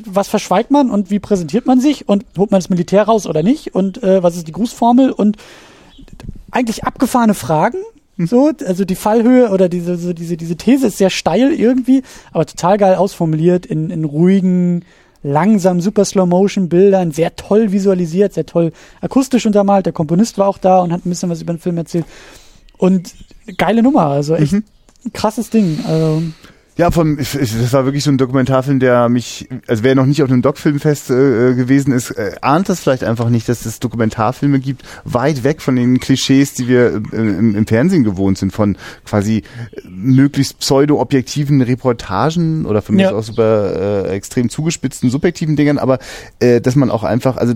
[0.07, 3.43] was verschweigt man und wie präsentiert man sich und holt man das Militär raus oder
[3.43, 5.37] nicht und äh, was ist die Grußformel und
[6.51, 7.79] eigentlich abgefahrene Fragen,
[8.27, 12.45] so, also die Fallhöhe oder diese, so diese, diese These ist sehr steil irgendwie, aber
[12.45, 14.85] total geil ausformuliert in, in ruhigen,
[15.23, 19.87] langsam super Slow-Motion-Bildern, sehr toll visualisiert, sehr toll akustisch untermalt.
[19.87, 22.05] Der Komponist war auch da und hat ein bisschen was über den Film erzählt.
[22.79, 23.15] Und
[23.57, 24.65] geile Nummer, also echt mhm.
[25.13, 25.79] krasses Ding.
[25.87, 26.23] Also
[26.81, 30.31] ja, vom, das war wirklich so ein Dokumentarfilm, der mich, also wer noch nicht auf
[30.31, 34.83] einem Doc-Filmfest äh, gewesen ist, äh, ahnt das vielleicht einfach nicht, dass es Dokumentarfilme gibt,
[35.05, 39.43] weit weg von den Klischees, die wir äh, im, im, Fernsehen gewohnt sind, von quasi
[39.85, 43.13] möglichst pseudo-objektiven Reportagen oder für mich ja.
[43.13, 45.99] auch super äh, extrem zugespitzten, subjektiven Dingern, aber
[46.39, 47.53] äh, dass man auch einfach, also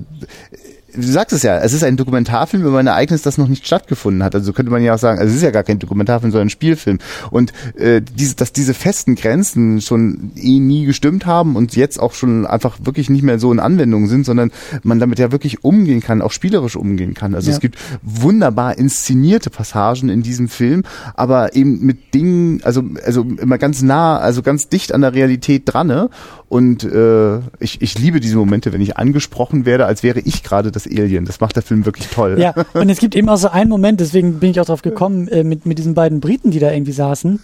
[0.94, 4.22] du sagst es ja, es ist ein Dokumentarfilm über ein Ereignis, das noch nicht stattgefunden
[4.22, 4.34] hat.
[4.34, 6.50] Also könnte man ja auch sagen, also es ist ja gar kein Dokumentarfilm, sondern ein
[6.50, 6.98] Spielfilm.
[7.30, 12.14] Und äh, diese, dass diese festen Grenzen schon eh nie gestimmt haben und jetzt auch
[12.14, 14.50] schon einfach wirklich nicht mehr so in Anwendung sind, sondern
[14.82, 17.34] man damit ja wirklich umgehen kann, auch spielerisch umgehen kann.
[17.34, 17.54] Also ja.
[17.54, 20.82] es gibt wunderbar inszenierte Passagen in diesem Film,
[21.14, 25.62] aber eben mit Dingen, also also immer ganz nah, also ganz dicht an der Realität
[25.66, 25.86] dran.
[25.86, 26.10] Ne?
[26.54, 30.70] Und äh, ich, ich liebe diese Momente, wenn ich angesprochen werde, als wäre ich gerade
[30.70, 31.24] das Alien.
[31.24, 32.36] Das macht der Film wirklich toll.
[32.38, 35.26] Ja, und es gibt eben auch so einen Moment, deswegen bin ich auch drauf gekommen,
[35.26, 37.42] äh, mit, mit diesen beiden Briten, die da irgendwie saßen.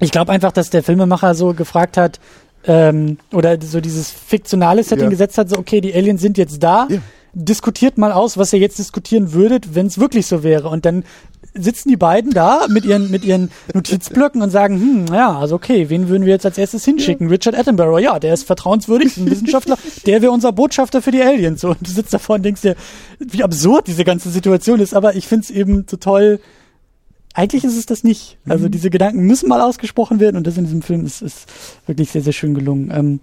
[0.00, 2.20] Ich glaube einfach, dass der Filmemacher so gefragt hat,
[2.64, 5.10] ähm, oder so dieses fiktionale Setting ja.
[5.10, 6.88] gesetzt hat, so okay, die Aliens sind jetzt da.
[6.90, 6.98] Ja
[7.32, 10.68] diskutiert mal aus, was ihr jetzt diskutieren würdet, wenn es wirklich so wäre.
[10.68, 11.04] Und dann
[11.54, 15.88] sitzen die beiden da mit ihren, mit ihren Notizblöcken und sagen, hm, ja, also okay,
[15.88, 17.28] wen würden wir jetzt als erstes hinschicken?
[17.28, 19.76] Richard Attenborough, ja, der ist vertrauenswürdig, ein Wissenschaftler,
[20.06, 21.64] der wäre unser Botschafter für die Aliens.
[21.64, 22.76] Und du sitzt davor und denkst dir,
[23.18, 26.40] wie absurd diese ganze Situation ist, aber ich find's eben so toll,
[27.34, 28.38] eigentlich ist es das nicht.
[28.48, 28.72] Also mhm.
[28.72, 31.48] diese Gedanken müssen mal ausgesprochen werden und das in diesem Film ist, ist
[31.86, 32.90] wirklich sehr, sehr schön gelungen.
[32.92, 33.20] Ähm,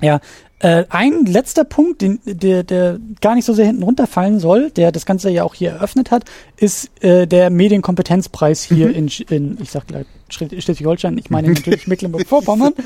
[0.00, 0.20] ja,
[0.62, 4.92] äh, ein letzter Punkt, den, der, der gar nicht so sehr hinten runterfallen soll, der
[4.92, 6.24] das Ganze ja auch hier eröffnet hat,
[6.56, 8.94] ist äh, der Medienkompetenzpreis hier mhm.
[8.94, 12.72] in, in, ich sag gleich Schleswig-Holstein, ich meine natürlich Mecklenburg-Vorpommern.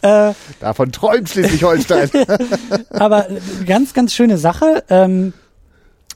[0.00, 2.08] Äh, Davon träumt Schleswig-Holstein.
[2.90, 3.26] aber
[3.66, 4.84] ganz, ganz schöne Sache.
[4.90, 5.32] Ähm,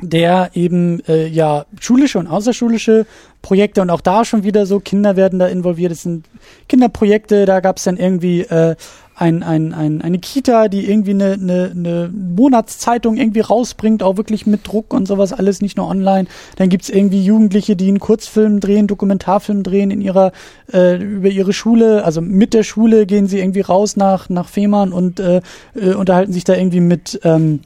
[0.00, 3.06] der eben äh, ja schulische und außerschulische
[3.42, 6.26] Projekte und auch da schon wieder so, Kinder werden da involviert, es sind
[6.68, 8.76] Kinderprojekte, da gab es dann irgendwie äh,
[9.14, 14.46] ein, ein, ein, eine Kita, die irgendwie eine, eine, eine Monatszeitung irgendwie rausbringt, auch wirklich
[14.46, 16.28] mit Druck und sowas alles, nicht nur online.
[16.56, 20.32] Dann gibt's irgendwie Jugendliche, die einen Kurzfilm drehen, Dokumentarfilm drehen in ihrer,
[20.72, 24.92] äh, über ihre Schule, also mit der Schule gehen sie irgendwie raus nach, nach Fehmarn
[24.92, 25.40] und äh,
[25.74, 27.60] äh, unterhalten sich da irgendwie mit, ähm,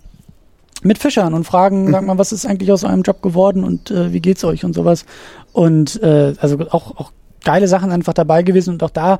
[0.86, 1.92] mit Fischern und fragen, mhm.
[1.92, 4.74] sag mal, was ist eigentlich aus eurem Job geworden und äh, wie geht's euch und
[4.74, 5.04] sowas.
[5.52, 7.12] Und äh, also auch, auch
[7.44, 9.18] geile Sachen einfach dabei gewesen und auch da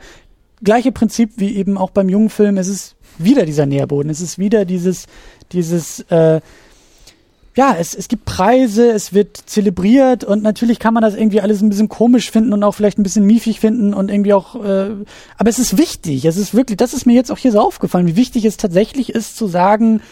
[0.62, 2.56] gleiche Prinzip wie eben auch beim jungen Film.
[2.56, 4.10] Es ist wieder dieser Nährboden.
[4.10, 5.06] Es ist wieder dieses,
[5.52, 6.40] dieses, äh,
[7.56, 11.62] ja, es, es gibt Preise, es wird zelebriert und natürlich kann man das irgendwie alles
[11.62, 14.90] ein bisschen komisch finden und auch vielleicht ein bisschen miefig finden und irgendwie auch, äh,
[15.38, 16.26] aber es ist wichtig.
[16.26, 19.10] Es ist wirklich, das ist mir jetzt auch hier so aufgefallen, wie wichtig es tatsächlich
[19.10, 20.02] ist zu sagen,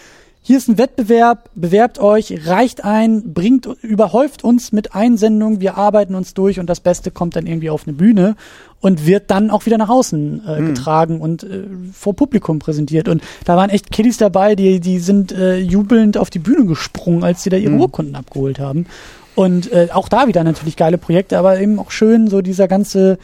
[0.46, 6.14] hier ist ein Wettbewerb, bewerbt euch, reicht ein, bringt, überhäuft uns mit Einsendungen, wir arbeiten
[6.14, 8.36] uns durch und das Beste kommt dann irgendwie auf eine Bühne
[8.82, 10.66] und wird dann auch wieder nach außen äh, mhm.
[10.66, 11.64] getragen und äh,
[11.94, 13.08] vor Publikum präsentiert.
[13.08, 17.24] Und da waren echt Kiddies dabei, die, die sind äh, jubelnd auf die Bühne gesprungen,
[17.24, 17.80] als sie da ihre mhm.
[17.80, 18.84] Urkunden abgeholt haben.
[19.34, 23.16] Und äh, auch da wieder natürlich geile Projekte, aber eben auch schön so dieser ganze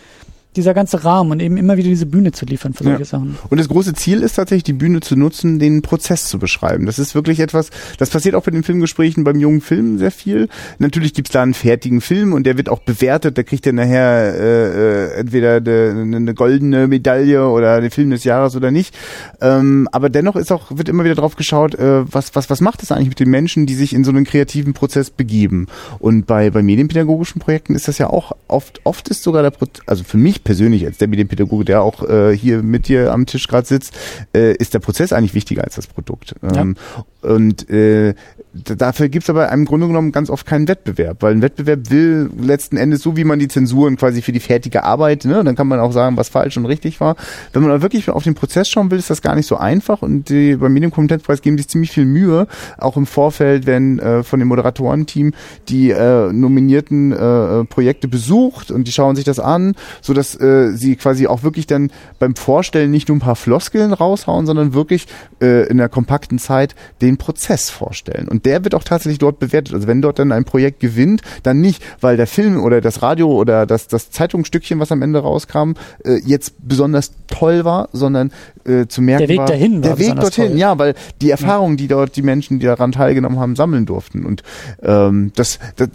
[0.56, 3.04] dieser ganze Rahmen und eben immer wieder diese Bühne zu liefern für solche ja.
[3.04, 3.38] Sachen.
[3.48, 6.86] Und das große Ziel ist tatsächlich, die Bühne zu nutzen, den Prozess zu beschreiben.
[6.86, 10.48] Das ist wirklich etwas, das passiert auch bei den Filmgesprächen beim jungen Film sehr viel.
[10.78, 14.34] Natürlich gibt's da einen fertigen Film und der wird auch bewertet, da kriegt er nachher
[14.34, 18.96] äh, äh entweder eine, eine goldene Medaille oder den Film des Jahres oder nicht.
[19.40, 22.82] Ähm, aber dennoch ist auch, wird immer wieder drauf geschaut, äh, was, was, was macht
[22.82, 25.68] es eigentlich mit den Menschen, die sich in so einen kreativen Prozess begeben.
[26.00, 29.82] Und bei, bei medienpädagogischen Projekten ist das ja auch oft, oft ist sogar der Prozess,
[29.86, 33.48] also für mich persönlich als der Medienpädagoge, der auch äh, hier mit dir am Tisch
[33.48, 33.96] gerade sitzt,
[34.34, 36.34] äh, ist der Prozess eigentlich wichtiger als das Produkt.
[36.42, 36.76] Ähm,
[37.22, 37.30] ja.
[37.30, 38.14] Und äh,
[38.52, 42.30] dafür gibt es aber im Grunde genommen ganz oft keinen Wettbewerb, weil ein Wettbewerb will
[42.40, 45.68] letzten Endes so, wie man die Zensuren quasi für die fertige Arbeit, ne, dann kann
[45.68, 47.14] man auch sagen, was falsch und richtig war.
[47.52, 50.02] Wenn man aber wirklich auf den Prozess schauen will, ist das gar nicht so einfach
[50.02, 52.48] und die, beim Medienkompetenzpreis geben sich ziemlich viel Mühe,
[52.78, 55.32] auch im Vorfeld, wenn äh, von dem Moderatorenteam
[55.68, 60.72] die äh, nominierten äh, Projekte besucht und die schauen sich das an, so dass äh,
[60.72, 65.06] sie quasi auch wirklich dann beim Vorstellen nicht nur ein paar Floskeln raushauen, sondern wirklich
[65.40, 68.26] äh, in der kompakten Zeit den Prozess vorstellen.
[68.28, 69.74] Und der wird auch tatsächlich dort bewertet.
[69.74, 73.30] Also wenn dort dann ein Projekt gewinnt, dann nicht, weil der Film oder das Radio
[73.30, 75.72] oder das, das Zeitungsstückchen, was am Ende rauskam,
[76.04, 78.32] äh, jetzt besonders toll war, sondern
[78.64, 80.58] äh, zu merken der Weg war, dahin war der Weg dorthin, toll.
[80.58, 84.24] ja, weil die Erfahrungen, die dort die Menschen, die daran teilgenommen haben, sammeln durften.
[84.24, 84.42] Und
[84.82, 85.88] ähm, das, das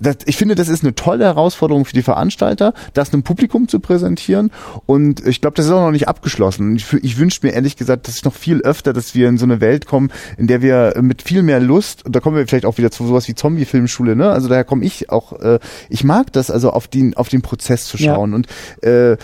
[0.00, 3.80] das, ich finde, das ist eine tolle Herausforderung für die Veranstalter, das einem Publikum zu
[3.80, 4.50] präsentieren.
[4.86, 6.76] Und ich glaube, das ist auch noch nicht abgeschlossen.
[6.76, 9.44] Ich, ich wünsche mir ehrlich gesagt, dass ich noch viel öfter, dass wir in so
[9.44, 12.66] eine Welt kommen, in der wir mit viel mehr Lust, und da kommen wir vielleicht
[12.66, 14.30] auch wieder zu sowas wie Zombie-Filmschule, ne?
[14.30, 17.86] Also daher komme ich auch, äh, ich mag das, also auf den, auf den Prozess
[17.86, 18.30] zu schauen.
[18.30, 18.36] Ja.
[18.36, 18.46] Und
[18.82, 19.16] äh,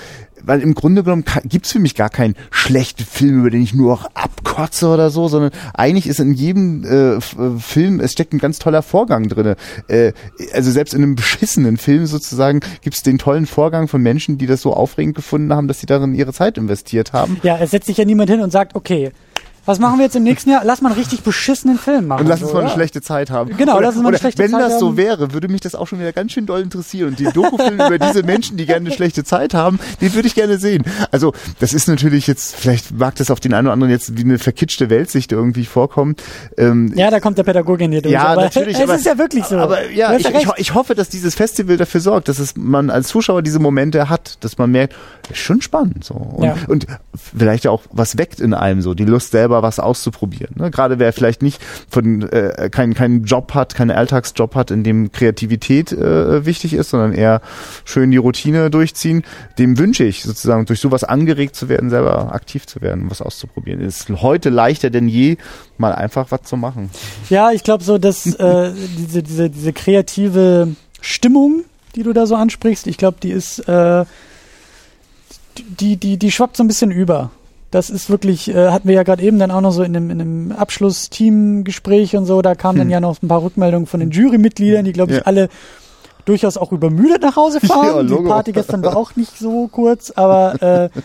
[0.46, 3.92] weil im Grunde genommen gibt's für mich gar keinen schlechten Film, über den ich nur
[3.92, 7.20] auch abkotze oder so, sondern eigentlich ist in jedem äh, äh,
[7.58, 9.56] Film, es steckt ein ganz toller Vorgang drinne.
[9.88, 10.12] Äh,
[10.52, 14.62] also selbst in einem beschissenen Film sozusagen gibt's den tollen Vorgang von Menschen, die das
[14.62, 17.38] so aufregend gefunden haben, dass sie darin ihre Zeit investiert haben.
[17.42, 19.10] Ja, es setzt sich ja niemand hin und sagt, okay,
[19.66, 20.62] was machen wir jetzt im nächsten Jahr?
[20.64, 22.22] Lass mal einen richtig beschissenen Film machen.
[22.22, 23.56] Und lass uns so, mal eine schlechte Zeit haben.
[23.56, 24.70] Genau, oder, lass uns mal eine schlechte wenn Zeit haben.
[24.70, 27.08] Wenn das so wäre, würde mich das auch schon wieder ganz schön doll interessieren.
[27.08, 30.34] Und die Dokufilme über diese Menschen, die gerne eine schlechte Zeit haben, die würde ich
[30.34, 30.84] gerne sehen.
[31.10, 34.22] Also, das ist natürlich jetzt, vielleicht mag das auf den einen oder anderen jetzt wie
[34.22, 36.16] eine verkitschte Weltsicht irgendwie vorkommen.
[36.56, 38.12] Ähm, ja, da kommt der Pädagoge in dir durch.
[38.12, 38.76] Ja, aber natürlich.
[38.76, 39.56] Es aber, ist ja wirklich so.
[39.56, 43.08] Aber ja, ich, ich, ich, hoffe, dass dieses Festival dafür sorgt, dass es man als
[43.08, 44.94] Zuschauer diese Momente hat, dass man merkt,
[45.30, 46.14] ist schon spannend so.
[46.14, 46.56] Und, ja.
[46.68, 50.54] und vielleicht auch was weckt in einem so, die Lust selber was auszuprobieren.
[50.56, 50.70] Ne?
[50.70, 55.12] Gerade wer vielleicht nicht von äh, keinen keinen Job hat, keinen Alltagsjob hat, in dem
[55.12, 57.40] Kreativität äh, wichtig ist, sondern eher
[57.84, 59.22] schön die Routine durchziehen,
[59.58, 63.80] dem wünsche ich sozusagen durch sowas angeregt zu werden, selber aktiv zu werden, was auszuprobieren.
[63.82, 65.36] Es ist heute leichter denn je,
[65.78, 66.90] mal einfach was zu machen.
[67.30, 70.68] Ja, ich glaube so, dass äh, diese diese diese kreative
[71.00, 74.04] Stimmung, die du da so ansprichst, ich glaube, die ist äh,
[75.58, 77.30] die, die, die schwappt so ein bisschen über.
[77.76, 80.08] Das ist wirklich, äh, hatten wir ja gerade eben dann auch noch so in einem,
[80.08, 82.86] in einem Abschlussteam-Gespräch und so, da kamen hm.
[82.86, 85.24] dann ja noch ein paar Rückmeldungen von den Jurymitgliedern, die, glaube ich, ja.
[85.24, 85.50] alle
[86.24, 88.08] durchaus auch übermüdet nach Hause fahren.
[88.08, 91.00] Ja, die Party gestern war auch nicht so kurz, aber äh,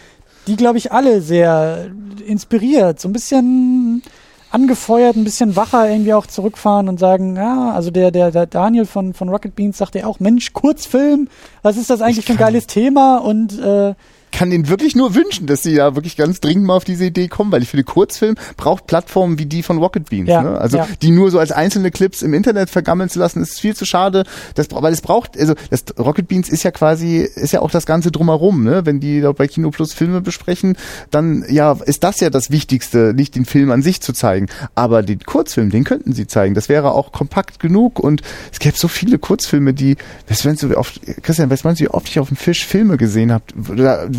[0.48, 1.90] die, glaube ich, alle sehr
[2.26, 4.02] inspiriert, so ein bisschen
[4.50, 8.86] angefeuert, ein bisschen wacher irgendwie auch zurückfahren und sagen, ja, also der, der, der Daniel
[8.86, 11.28] von, von Rocket Beans sagte ja auch, Mensch, Kurzfilm,
[11.64, 13.18] was ist das eigentlich für ein geiles Thema?
[13.18, 13.94] Und äh,
[14.32, 17.28] kann denen wirklich nur wünschen, dass sie ja wirklich ganz dringend mal auf diese Idee
[17.28, 20.30] kommen, weil ich finde, Kurzfilm braucht Plattformen wie die von Rocket Beans.
[20.30, 20.58] Ja, ne?
[20.58, 20.88] Also ja.
[21.02, 24.24] die nur so als einzelne Clips im Internet vergammeln zu lassen, ist viel zu schade.
[24.56, 27.86] Das, weil es braucht, also das Rocket Beans ist ja quasi, ist ja auch das
[27.86, 28.86] Ganze drumherum, ne?
[28.86, 30.78] Wenn die da bei Kino Plus Filme besprechen,
[31.10, 34.48] dann ja, ist das ja das Wichtigste, nicht den Film an sich zu zeigen.
[34.76, 36.56] Aber den Kurzfilm, den könnten sie zeigen.
[36.56, 38.22] Das wäre auch kompakt genug und
[38.52, 39.98] es gäbe so viele Kurzfilme, die,
[40.30, 42.98] weißt du, wenn du oft, Christian, weißt du, wie oft ich auf dem Fisch Filme
[42.98, 43.44] gesehen habe,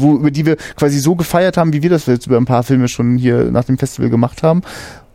[0.03, 2.62] wo, über die wir quasi so gefeiert haben, wie wir das jetzt über ein paar
[2.62, 4.62] Filme schon hier nach dem Festival gemacht haben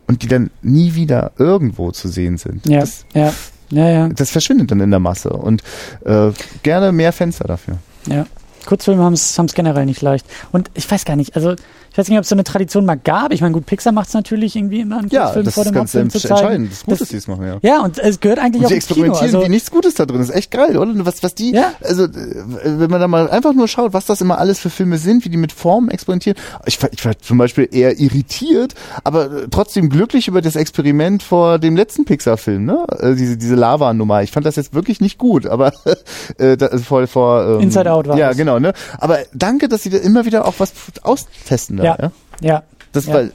[0.06, 2.66] und die dann nie wieder irgendwo zu sehen sind.
[2.66, 3.32] Ja, Das, ja,
[3.70, 5.62] ja, ja, das verschwindet dann in der Masse und
[6.04, 6.30] äh,
[6.62, 7.78] gerne mehr Fenster dafür.
[8.06, 8.26] ja.
[8.68, 10.26] Kurzfilme haben es generell nicht leicht.
[10.52, 11.54] Und ich weiß gar nicht, also
[11.90, 13.32] ich weiß nicht, ob es so eine Tradition mal gab.
[13.32, 15.72] Ich meine, gut, Pixar macht es natürlich irgendwie immer einen Ja, Kurzfilm das vor dem
[15.72, 16.34] ganz Hauptfilm zu zeigen.
[16.34, 16.70] entscheidend.
[16.70, 17.58] Das ist gut, Das- dass die es machen, ja.
[17.62, 18.76] Ja, und es gehört eigentlich Und auch sie Kino.
[19.14, 20.20] experimentieren Also, wie nichts Gutes da drin.
[20.20, 20.92] Ist echt geil, oder?
[21.06, 21.72] Was, was die, Ja.
[21.82, 25.24] also, wenn man da mal einfach nur schaut, was das immer alles für Filme sind,
[25.24, 26.38] wie die mit Formen experimentieren.
[26.66, 31.58] Ich war, ich war zum Beispiel eher irritiert, aber trotzdem glücklich über das Experiment vor
[31.58, 32.84] dem letzten Pixar-Film, ne?
[33.00, 34.22] Äh, Diese, diese Lava-Nummer.
[34.22, 35.72] Ich fand das jetzt wirklich nicht gut, aber,
[36.38, 38.36] äh, da, also vor, vor, ähm, Inside Out war Ja, das.
[38.58, 38.74] Genau, ne?
[38.98, 42.12] Aber danke, dass sie da immer wieder auch was austesten da, ja, ja?
[42.40, 42.62] ja.
[42.92, 43.14] Das, Ja.
[43.14, 43.32] weil,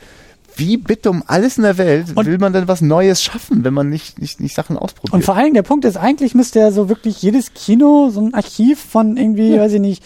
[0.56, 3.74] wie bitte um alles in der Welt Und- will man denn was Neues schaffen, wenn
[3.74, 5.14] man nicht, nicht, nicht Sachen ausprobiert?
[5.14, 8.22] Und vor allen Dingen, der Punkt ist, eigentlich müsste ja so wirklich jedes Kino so
[8.22, 10.04] ein Archiv von irgendwie, weiß ich nicht,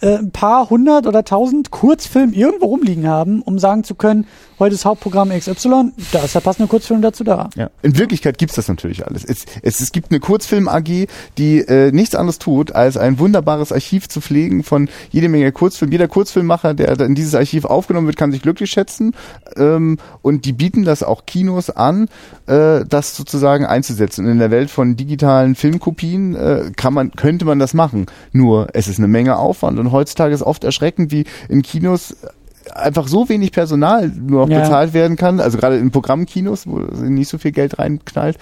[0.00, 4.26] äh, ein paar hundert oder tausend Kurzfilmen irgendwo rumliegen haben, um sagen zu können,
[4.58, 7.50] heute ist Hauptprogramm XY, da ist der passende Kurzfilm dazu da.
[7.56, 7.70] Ja.
[7.82, 9.24] In Wirklichkeit gibt's das natürlich alles.
[9.24, 14.08] Es, es, es gibt eine Kurzfilm-AG, die äh, nichts anderes tut, als ein wunderbares Archiv
[14.08, 15.92] zu pflegen von jede Menge Kurzfilmen.
[15.92, 19.14] Jeder Kurzfilmmacher, der in dieses Archiv aufgenommen wird, kann sich glücklich schätzen.
[19.56, 22.08] Ähm, und die bieten das auch Kinos an,
[22.46, 24.26] äh, das sozusagen einzusetzen.
[24.26, 28.06] Und in der Welt von digitalen Filmkopien äh, kann man, könnte man das machen.
[28.32, 32.16] Nur es ist eine Menge Aufwand und heutzutage ist oft erschreckend, wie in Kinos
[32.74, 34.60] einfach so wenig Personal nur noch Ja.
[34.60, 38.36] bezahlt werden kann, also gerade in Programmkinos, wo nicht so viel Geld reinknallt,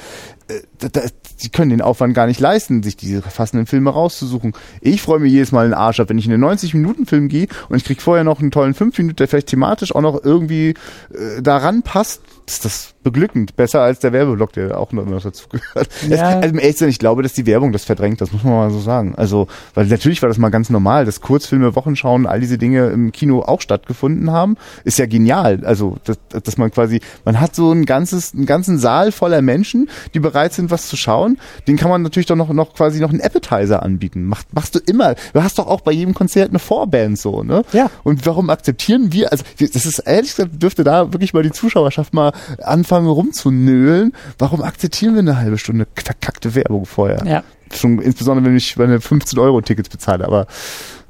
[0.48, 1.00] äh, da, da,
[1.42, 4.52] die können den Aufwand gar nicht leisten, sich diese passenden Filme rauszusuchen.
[4.80, 7.76] Ich freue mich jedes Mal einen Arsch ab, wenn ich in einen 90-Minuten-Film gehe und
[7.76, 10.70] ich krieg vorher noch einen tollen 5 Minuten, der vielleicht thematisch auch noch irgendwie
[11.14, 13.56] äh, daran passt, ist das beglückend.
[13.56, 15.88] Besser als der Werbeblock, der auch noch noch dazu gehört.
[16.08, 16.40] Ja.
[16.40, 19.14] also, ehrlich ich glaube, dass die Werbung das verdrängt, das muss man mal so sagen.
[19.16, 23.12] Also, weil natürlich war das mal ganz normal, dass Kurzfilme, Wochenschauen, all diese Dinge im
[23.12, 24.56] Kino auch stattgefunden haben.
[24.84, 25.64] Ist ja genial.
[25.64, 29.88] Also, dass, dass man quasi, man hat so ein ganzes, einen ganzen Saal voller Menschen,
[30.14, 31.38] die bereit sind, was zu schauen.
[31.68, 34.24] Den kann man natürlich doch noch, noch quasi noch einen Appetizer anbieten.
[34.24, 35.14] Macht, machst du immer.
[35.32, 37.62] Du hast doch auch bei jedem Konzert eine Vorband so, ne?
[37.72, 37.90] Ja.
[38.02, 42.14] Und warum akzeptieren wir, also das ist ehrlich gesagt, dürfte da wirklich mal die Zuschauerschaft
[42.14, 42.32] mal
[42.62, 44.12] anfangen rumzunölen.
[44.38, 47.22] Warum akzeptieren wir eine halbe Stunde verkackte Werbung vorher?
[47.26, 47.42] Ja.
[47.74, 50.46] Schon insbesondere, wenn ich meine 15 Euro Tickets bezahle, aber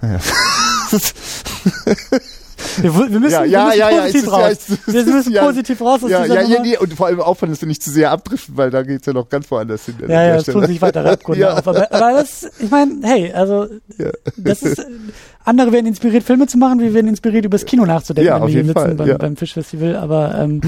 [0.01, 0.18] naja.
[2.80, 4.51] Wir, wir müssen, Ja, wir ja, müssen ja, ja, positiv es raus.
[4.51, 7.61] es wir müssen positiv raus aus ja, dieser ja, nee, und vor allem aufpassen, dass
[7.61, 9.95] wir nicht zu sehr abdriften, weil da geht's ja noch ganz woanders hin.
[10.01, 11.53] Ja, ja, es tun sich weitere Abgründe Ja.
[11.59, 11.68] auf.
[11.68, 13.66] Aber, aber das, ich meine, hey, also
[14.37, 14.84] das ist,
[15.45, 18.49] andere werden inspiriert, Filme zu machen, wir werden inspiriert, übers Kino nachzudenken, Ja, wenn auf
[18.49, 19.97] wir hier jeden sitzen Fall, beim, beim Fischfestival.
[19.97, 20.61] Aber ähm,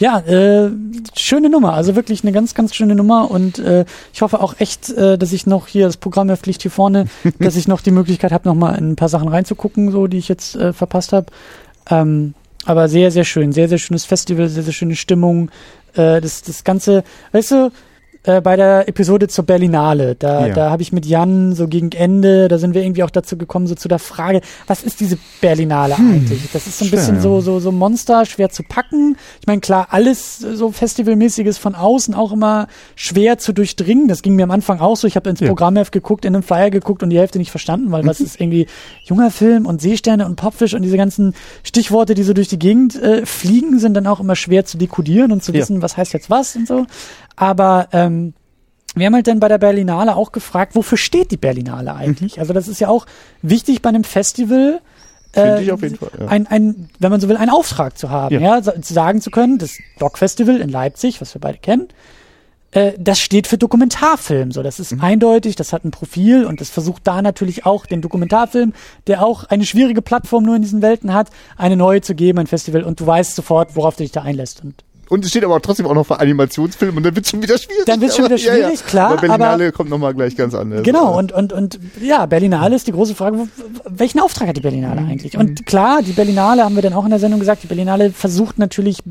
[0.00, 0.70] ja, äh,
[1.14, 4.88] schöne Nummer, also wirklich eine ganz, ganz schöne Nummer und äh, ich hoffe auch echt,
[4.90, 7.06] äh, dass ich noch hier, das Programm Heft liegt hier vorne,
[7.38, 10.16] dass ich noch die Möglichkeit habe, noch mal in ein paar Sachen reinzugucken, so die
[10.16, 11.26] ich jetzt äh, verpasst habe.
[11.90, 12.34] Ähm,
[12.64, 15.50] aber sehr, sehr schön, sehr, sehr schönes Festival, sehr, sehr schöne Stimmung.
[15.94, 17.72] Äh, das, das Ganze, weißt du,
[18.24, 20.54] äh, bei der Episode zur Berlinale, da, Ja.
[20.54, 23.66] da habe ich mit Jan so gegen Ende, da sind wir irgendwie auch dazu gekommen,
[23.66, 26.50] so zu der Frage, was ist diese Berlinale eigentlich?
[26.52, 27.20] Das ist so ein schwer, bisschen ja.
[27.22, 29.16] so, so, so Monster, schwer zu packen.
[29.40, 34.06] Ich meine, klar, alles so Festivalmäßiges von außen auch immer schwer zu durchdringen.
[34.08, 35.06] Das ging mir am Anfang auch so.
[35.06, 35.46] Ich habe ins Ja.
[35.48, 38.66] Programmheft geguckt, in einem Flyer geguckt und die Hälfte nicht verstanden, weil was ist irgendwie
[39.04, 42.96] junger Film und Seesterne und Popfisch und diese ganzen Stichworte, die so durch die Gegend
[43.00, 46.28] äh, fliegen, sind dann auch immer schwer zu dekodieren und zu wissen, was heißt jetzt
[46.28, 46.86] was und so.
[47.40, 48.34] Aber ähm,
[48.94, 52.38] wir haben halt dann bei der Berlinale auch gefragt, wofür steht die Berlinale eigentlich?
[52.38, 53.06] Also das ist ja auch
[53.40, 54.80] wichtig bei einem Festival.
[55.32, 56.26] Finde äh, ich auf jeden Fall, ja.
[56.26, 58.58] Ein, ein, wenn man so will, einen Auftrag zu haben, Ja.
[58.58, 61.88] ja, zu sagen zu können, das Doc Festival in Leipzig, was wir beide kennen,
[62.72, 64.52] äh, das steht für Dokumentarfilm.
[64.52, 65.00] So, das ist Mhm.
[65.00, 68.74] eindeutig, das hat ein Profil und das versucht da natürlich auch den Dokumentarfilm,
[69.06, 72.46] der auch eine schwierige Plattform nur in diesen Welten hat, eine neue zu geben, ein
[72.48, 74.62] Festival und du weißt sofort, worauf du dich da einlässt.
[74.62, 74.74] Und
[75.10, 77.84] Und es steht aber trotzdem auch noch für Animationsfilm und dann wird schon wieder schwierig.
[77.84, 78.76] Dann wird schon wieder schwierig, ja, ja.
[78.86, 79.10] klar.
[79.10, 80.84] Aber Berlinale aber, kommt nochmal gleich ganz anders.
[80.84, 83.48] Genau, und, und, und ja, Berlinale ist die große Frage,
[83.88, 85.10] welchen Auftrag hat die Berlinale mhm.
[85.10, 85.36] eigentlich?
[85.36, 88.60] Und klar, die Berlinale haben wir dann auch in der Sendung gesagt, die Berlinale versucht
[88.60, 89.02] natürlich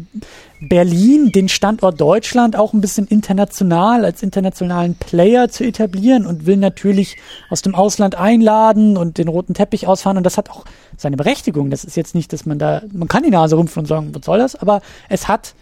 [0.62, 6.56] Berlin, den Standort Deutschland, auch ein bisschen international als internationalen Player zu etablieren und will
[6.56, 7.18] natürlich
[7.50, 10.16] aus dem Ausland einladen und den roten Teppich ausfahren.
[10.16, 10.64] Und das hat auch
[10.96, 11.70] seine Berechtigung.
[11.70, 14.24] Das ist jetzt nicht, dass man da, man kann die Nase rümpfen und sagen, was
[14.24, 14.56] soll das?
[14.56, 15.56] Aber es hat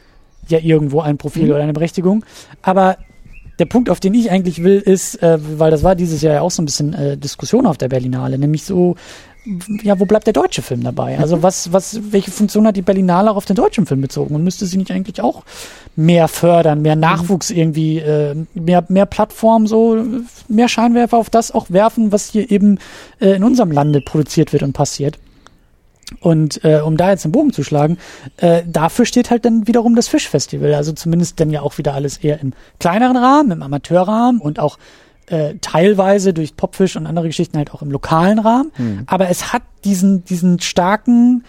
[0.51, 1.51] ja irgendwo ein Profil mhm.
[1.51, 2.25] oder eine Berechtigung.
[2.61, 2.97] Aber
[3.59, 6.41] der Punkt, auf den ich eigentlich will, ist, äh, weil das war dieses Jahr ja
[6.41, 8.95] auch so ein bisschen äh, Diskussion auf der Berlinale, nämlich so,
[9.81, 11.17] ja, wo bleibt der deutsche Film dabei?
[11.17, 11.43] Also mhm.
[11.43, 14.35] was, was, welche Funktion hat die Berlinale auch auf den deutschen Film bezogen?
[14.35, 15.43] Und müsste sie nicht eigentlich auch
[15.95, 20.03] mehr fördern, mehr Nachwuchs irgendwie, äh, mehr, mehr Plattformen, so,
[20.47, 22.77] mehr Scheinwerfer auf das auch werfen, was hier eben
[23.19, 25.17] äh, in unserem Lande produziert wird und passiert?
[26.21, 27.97] Und äh, um da jetzt den Bogen zu schlagen,
[28.37, 30.73] äh, dafür steht halt dann wiederum das Fischfestival.
[30.73, 34.77] Also zumindest dann ja auch wieder alles eher im kleineren Rahmen, im Amateurrahmen und auch
[35.27, 38.71] äh, teilweise durch Popfisch und andere Geschichten halt auch im lokalen Rahmen.
[38.75, 39.03] Hm.
[39.07, 41.43] Aber es hat diesen, diesen starken,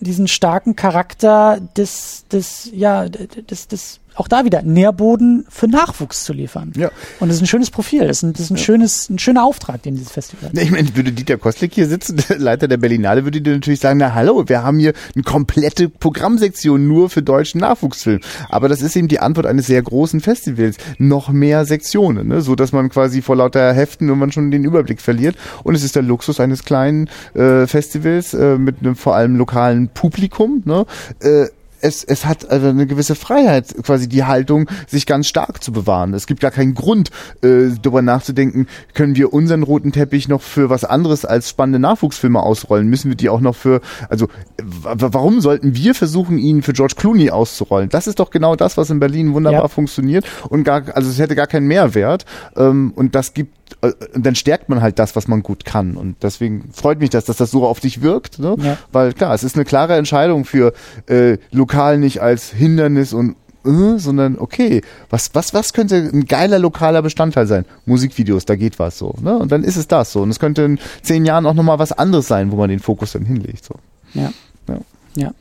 [0.00, 6.32] diesen starken Charakter des, des, ja, des, des auch da wieder Nährboden für Nachwuchs zu
[6.32, 6.72] liefern.
[6.76, 6.90] Ja.
[7.20, 8.06] Und das ist ein schönes Profil.
[8.06, 8.62] Das ist ein, das ist ein ja.
[8.62, 10.58] schönes, ein schöner Auftrag, den dieses Festival hat.
[10.58, 13.98] Ich meine, würde Dieter Kostlik hier sitzen, der Leiter der Berlinale, würde dir natürlich sagen,
[13.98, 18.20] na hallo, wir haben hier eine komplette Programmsektion nur für deutschen Nachwuchsfilm.
[18.48, 20.76] Aber das ist eben die Antwort eines sehr großen Festivals.
[20.98, 22.40] Noch mehr Sektionen, ne?
[22.40, 25.36] so dass man quasi vor lauter Heften irgendwann schon den Überblick verliert.
[25.64, 29.88] Und es ist der Luxus eines kleinen äh, Festivals äh, mit einem vor allem lokalen
[29.88, 30.62] Publikum.
[30.64, 30.86] Ne?
[31.20, 31.46] Äh,
[31.82, 36.14] es, es hat also eine gewisse Freiheit, quasi die Haltung, sich ganz stark zu bewahren.
[36.14, 37.10] Es gibt gar keinen Grund,
[37.42, 42.40] äh, darüber nachzudenken, können wir unseren roten Teppich noch für was anderes als spannende Nachwuchsfilme
[42.40, 42.88] ausrollen?
[42.88, 44.28] Müssen wir die auch noch für, also
[44.62, 47.88] warum sollten wir versuchen, ihn für George Clooney auszurollen?
[47.88, 49.68] Das ist doch genau das, was in Berlin wunderbar ja.
[49.68, 52.24] funktioniert und gar, also es hätte gar keinen Mehrwert.
[52.56, 55.96] Ähm, und das gibt und dann stärkt man halt das, was man gut kann.
[55.96, 58.56] Und deswegen freut mich das, dass das so auf dich wirkt, ne?
[58.58, 58.78] Ja.
[58.92, 60.72] Weil klar, es ist eine klare Entscheidung für
[61.06, 66.58] äh, lokal nicht als Hindernis und äh, sondern okay, was, was, was könnte ein geiler
[66.58, 67.64] lokaler Bestandteil sein?
[67.86, 69.14] Musikvideos, da geht was so.
[69.20, 69.36] Ne?
[69.36, 70.22] Und dann ist es das so.
[70.22, 73.12] Und es könnte in zehn Jahren auch nochmal was anderes sein, wo man den Fokus
[73.12, 73.64] dann hinlegt.
[73.64, 73.74] So.
[74.14, 74.32] Ja.
[74.68, 75.32] Ja.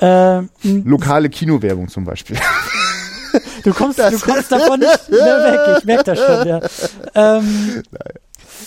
[0.00, 0.38] ja.
[0.38, 2.36] Äh, Lokale Kinowerbung zum Beispiel.
[3.62, 5.78] Du kommst, du kommst davon nicht mehr weg.
[5.78, 6.60] Ich merke das schon, ja.
[7.14, 7.82] Ähm,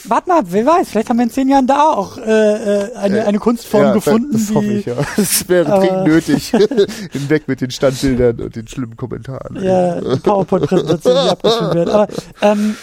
[0.05, 3.25] Warte mal, wer weiß, vielleicht haben wir in zehn Jahren da auch äh, äh eine,
[3.25, 4.33] eine Kunstform ja, gefunden.
[4.33, 4.95] Das, das hoffe ich, ja.
[5.17, 6.49] Es wäre dringend nötig.
[7.11, 9.63] Hinweg mit den Standbildern und den schlimmen Kommentaren.
[9.63, 11.89] Ja, PowerPoint-Präsentation, die abgeschrieben wird.
[11.89, 12.07] Aber
[12.41, 12.75] ähm,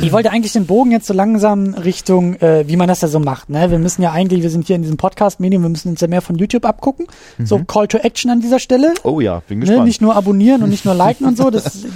[0.00, 3.20] ich wollte eigentlich den Bogen jetzt so langsam Richtung, äh, wie man das ja so
[3.20, 3.48] macht.
[3.48, 3.70] Ne?
[3.70, 6.20] Wir müssen ja eigentlich, wir sind hier in diesem Podcast-Medium, wir müssen uns ja mehr
[6.20, 7.06] von YouTube abgucken.
[7.38, 7.46] Mhm.
[7.46, 8.92] So Call to Action an dieser Stelle.
[9.02, 9.64] Oh ja, bin ne?
[9.64, 9.80] gespannt.
[9.80, 9.86] Ne?
[9.86, 11.50] Nicht nur abonnieren und nicht nur liken und so.
[11.50, 11.86] Das,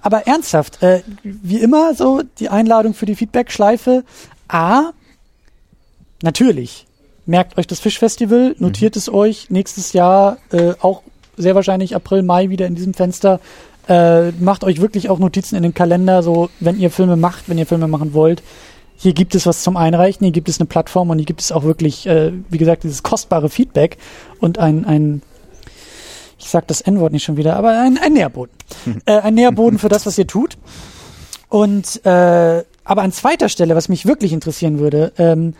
[0.00, 4.04] aber ernsthaft, äh, wie immer so die Einladung für die Feedback-Schleife.
[4.48, 4.92] A,
[6.22, 6.86] natürlich,
[7.26, 8.98] merkt euch das Fischfestival, notiert mhm.
[8.98, 11.02] es euch, nächstes Jahr äh, auch
[11.36, 13.40] sehr wahrscheinlich April, Mai wieder in diesem Fenster
[13.88, 17.58] äh, macht euch wirklich auch Notizen in den Kalender, so wenn ihr Filme macht, wenn
[17.58, 18.42] ihr Filme machen wollt.
[18.96, 21.52] Hier gibt es was zum Einreichen, hier gibt es eine Plattform und hier gibt es
[21.52, 23.98] auch wirklich, äh, wie gesagt, dieses kostbare Feedback
[24.40, 25.22] und ein, ein
[26.38, 28.54] ich sag das N-Wort nicht schon wieder, aber ein, ein Nährboden.
[29.06, 30.56] äh, ein Nährboden für das, was ihr tut.
[31.48, 35.54] Und äh, aber an zweiter Stelle, was mich wirklich interessieren würde, ähm,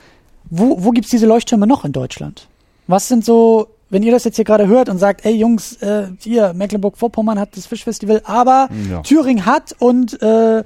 [0.48, 2.48] wo, wo gibt's diese Leuchttürme noch in Deutschland?
[2.86, 6.08] Was sind so wenn ihr das jetzt hier gerade hört und sagt, ey Jungs, äh,
[6.18, 9.00] hier, Mecklenburg-Vorpommern hat das Fischfestival, aber ja.
[9.02, 10.64] Thüringen hat und äh, äh,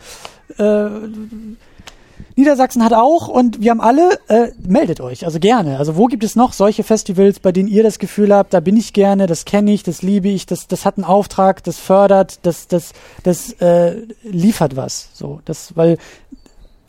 [2.36, 5.78] Niedersachsen hat auch und wir haben alle, äh, meldet euch, also gerne.
[5.78, 8.76] Also wo gibt es noch solche Festivals, bei denen ihr das Gefühl habt, da bin
[8.76, 12.38] ich gerne, das kenne ich, das liebe ich, das, das hat einen Auftrag, das fördert,
[12.42, 12.92] das, das,
[13.22, 15.10] das äh, liefert was.
[15.12, 15.98] So, das, weil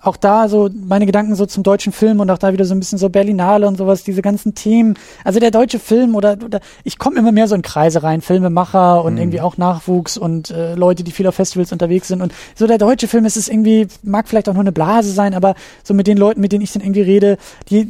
[0.02, 2.80] auch da so meine Gedanken so zum deutschen Film und auch da wieder so ein
[2.80, 4.96] bisschen so Berlinale und sowas, diese ganzen Themen.
[5.24, 9.04] Also der deutsche Film oder, oder ich komme immer mehr so in Kreise rein, Filmemacher
[9.04, 9.20] und mhm.
[9.20, 12.22] irgendwie auch Nachwuchs und äh, Leute, die viel auf Festivals unterwegs sind.
[12.22, 15.34] Und so der deutsche Film ist es irgendwie, mag vielleicht auch nur eine Blase sein,
[15.34, 17.38] aber so mit den Leuten, mit denen ich dann irgendwie rede,
[17.70, 17.88] die,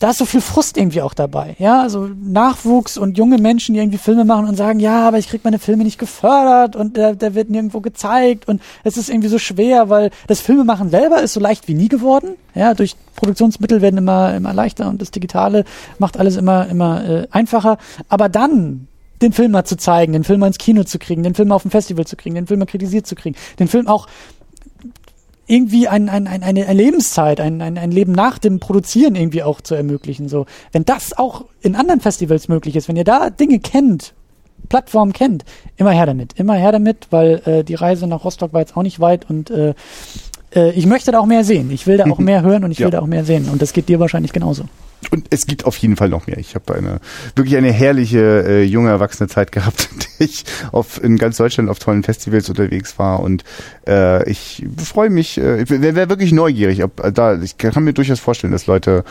[0.00, 1.56] da ist so viel Frust irgendwie auch dabei.
[1.58, 5.28] Ja, also Nachwuchs und junge Menschen, die irgendwie Filme machen und sagen, ja, aber ich
[5.28, 9.28] krieg meine Filme nicht gefördert und der, der wird nirgendwo gezeigt und es ist irgendwie
[9.28, 12.36] so schwer, weil das Filmemachen selber ist so leicht wie nie geworden.
[12.54, 15.64] Ja, durch Produktionsmittel werden immer, immer leichter und das Digitale
[15.98, 17.78] macht alles immer, immer äh, einfacher.
[18.08, 18.88] Aber dann
[19.22, 21.56] den Film mal zu zeigen, den Film mal ins Kino zu kriegen, den Film mal
[21.56, 24.06] auf dem Festival zu kriegen, den Film mal kritisiert zu kriegen, den Film auch
[25.48, 29.60] irgendwie ein, ein, ein, eine Lebenszeit, ein, ein, ein Leben nach dem Produzieren irgendwie auch
[29.60, 30.28] zu ermöglichen.
[30.28, 34.14] So, wenn das auch in anderen Festivals möglich ist, wenn ihr da Dinge kennt,
[34.68, 35.44] Plattformen kennt,
[35.76, 36.34] immer her damit.
[36.34, 39.50] Immer her damit, weil äh, die Reise nach Rostock war jetzt auch nicht weit und
[39.50, 39.74] äh,
[40.54, 41.70] äh, ich möchte da auch mehr sehen.
[41.70, 42.90] Ich will da auch mehr hören und ich will Ja.
[42.90, 43.48] da auch mehr sehen.
[43.48, 44.64] Und das geht dir wahrscheinlich genauso.
[45.12, 46.38] Und es gibt auf jeden Fall noch mehr.
[46.38, 47.00] Ich habe eine
[47.36, 51.70] wirklich eine herrliche äh, junge erwachsene Zeit gehabt, in der ich auf, in ganz Deutschland
[51.70, 53.44] auf tollen Festivals unterwegs war und
[53.88, 56.84] äh, ich freue mich, äh, ich wäre wär wirklich neugierig.
[56.84, 59.04] Ob, äh, da, ich kann mir durchaus vorstellen, dass Leute,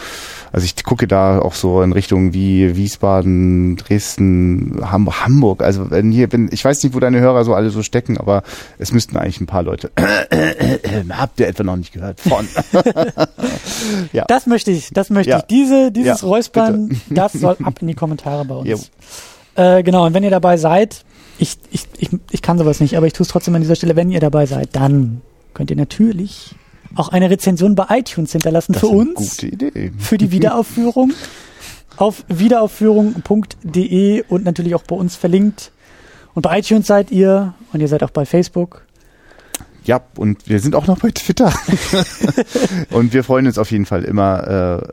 [0.51, 5.63] also ich gucke da auch so in Richtung wie Wiesbaden, Dresden, Ham Hamburg.
[5.63, 8.43] Also wenn hier bin, ich weiß nicht, wo deine Hörer so alle so stecken, aber
[8.77, 9.91] es müssten eigentlich ein paar Leute.
[11.09, 12.47] Habt ihr etwa noch nicht gehört von?
[14.13, 14.25] ja.
[14.27, 15.37] Das möchte ich, das möchte Ja.
[15.39, 15.43] ich.
[15.45, 18.91] Diese, dieses Ja, Räuspern, das soll ab in die Kommentare bei uns.
[19.55, 21.03] Äh, genau, und wenn ihr dabei seid,
[21.37, 23.95] ich, ich, ich, ich kann sowas nicht, aber ich tue es trotzdem an dieser Stelle,
[23.95, 25.21] wenn ihr dabei seid, dann
[25.53, 26.55] könnt ihr natürlich
[26.95, 29.91] auch eine Rezension bei iTunes hinterlassen Das für uns, Gute Idee.
[29.97, 31.13] für die Wiederaufführung
[31.97, 35.71] auf wiederaufführung.de und natürlich auch bei uns verlinkt.
[36.33, 38.85] Und bei iTunes seid ihr und ihr seid auch bei Facebook.
[39.87, 41.53] Ja, und wir sind auch noch bei Twitter.
[42.91, 44.83] und wir freuen uns auf jeden Fall immer.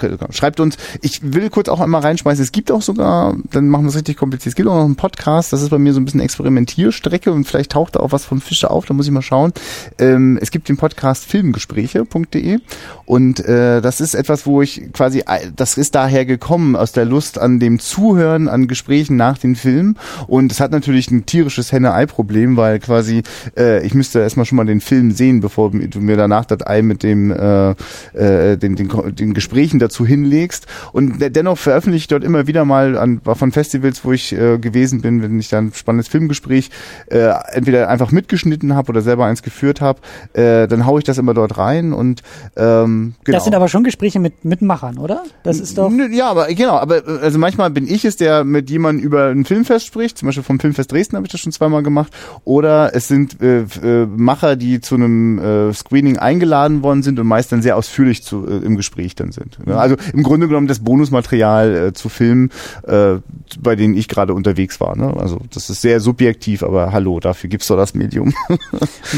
[0.00, 0.78] Äh, äh, schreibt uns.
[1.02, 2.42] Ich will kurz auch einmal reinschmeißen.
[2.42, 4.52] Es gibt auch sogar, dann machen wir es richtig kompliziert.
[4.52, 5.52] Es gibt auch noch einen Podcast.
[5.52, 8.40] Das ist bei mir so ein bisschen Experimentierstrecke und vielleicht taucht da auch was vom
[8.40, 8.86] Fische auf.
[8.86, 9.52] Da muss ich mal schauen.
[9.98, 12.60] Ähm, es gibt den Podcast filmgespräche.de
[13.04, 17.04] und äh, das ist etwas, wo ich quasi, äh, das ist daher gekommen aus der
[17.04, 19.98] Lust an dem Zuhören, an Gesprächen nach den Filmen.
[20.28, 23.22] Und es hat natürlich ein tierisches Henne-Ei-Problem, weil quasi
[23.58, 26.82] äh, ich müsste erstmal schon mal den Film sehen, bevor du mir danach das Ei
[26.82, 27.70] mit dem äh,
[28.14, 30.66] äh, den, den, den Gesprächen dazu hinlegst.
[30.92, 34.58] Und de- dennoch veröffentliche ich dort immer wieder mal an von Festivals, wo ich äh,
[34.58, 36.70] gewesen bin, wenn ich dann ein spannendes Filmgespräch
[37.10, 40.00] äh, entweder einfach mitgeschnitten habe oder selber eins geführt habe,
[40.32, 42.22] äh, dann haue ich das immer dort rein und
[42.56, 43.36] ähm, genau.
[43.36, 45.24] Das sind aber schon Gespräche mit, mit Machern, oder?
[45.42, 45.90] Das ist doch.
[46.10, 49.44] Ja, aber genau, aber äh, also manchmal bin ich es, der mit jemandem über ein
[49.44, 52.12] Filmfest spricht, zum Beispiel vom Filmfest Dresden habe ich das schon zweimal gemacht,
[52.44, 57.26] oder es sind äh, äh, Macher, die zu einem äh, Screening eingeladen worden sind und
[57.26, 59.66] meist dann sehr ausführlich zu, äh, im Gespräch dann sind.
[59.66, 59.76] Ne?
[59.76, 62.50] Also im Grunde genommen das Bonusmaterial äh, zu Filmen,
[62.86, 63.16] äh,
[63.60, 64.96] bei denen ich gerade unterwegs war.
[64.96, 65.14] Ne?
[65.18, 68.34] Also das ist sehr subjektiv, aber hallo, dafür gibt's doch das Medium.
[68.48, 68.60] Und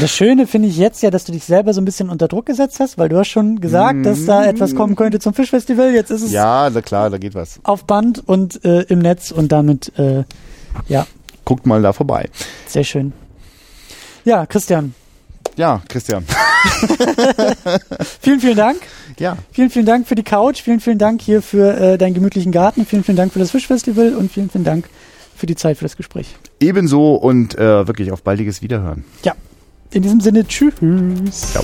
[0.01, 2.45] das Schöne finde ich jetzt ja, dass du dich selber so ein bisschen unter Druck
[2.45, 5.93] gesetzt hast, weil du hast schon gesagt, dass da etwas kommen könnte zum Fischfestival.
[5.93, 7.59] Jetzt ist es ja, na klar, da geht was.
[7.63, 10.23] auf Band und äh, im Netz und damit, äh,
[10.87, 11.05] ja,
[11.45, 12.29] Guckt mal da vorbei.
[12.67, 13.11] sehr schön.
[14.25, 14.93] Ja, Christian,
[15.55, 16.25] Ja, Christian.
[18.21, 18.77] vielen, vielen Dank.
[19.19, 19.37] Ja.
[19.51, 20.61] Vielen, vielen Dank für die Couch.
[20.61, 22.85] Vielen, vielen Dank hier für äh, deinen gemütlichen Garten.
[22.85, 24.89] Vielen, vielen Dank für das Fischfestival und vielen, vielen Dank
[25.35, 26.35] für die Zeit für das Gespräch.
[26.59, 29.03] Ebenso und äh, wirklich auf baldiges Wiederhören.
[29.23, 29.33] Ja,
[29.91, 30.73] in diesem Sinne, tschüss.
[31.51, 31.63] Ciao.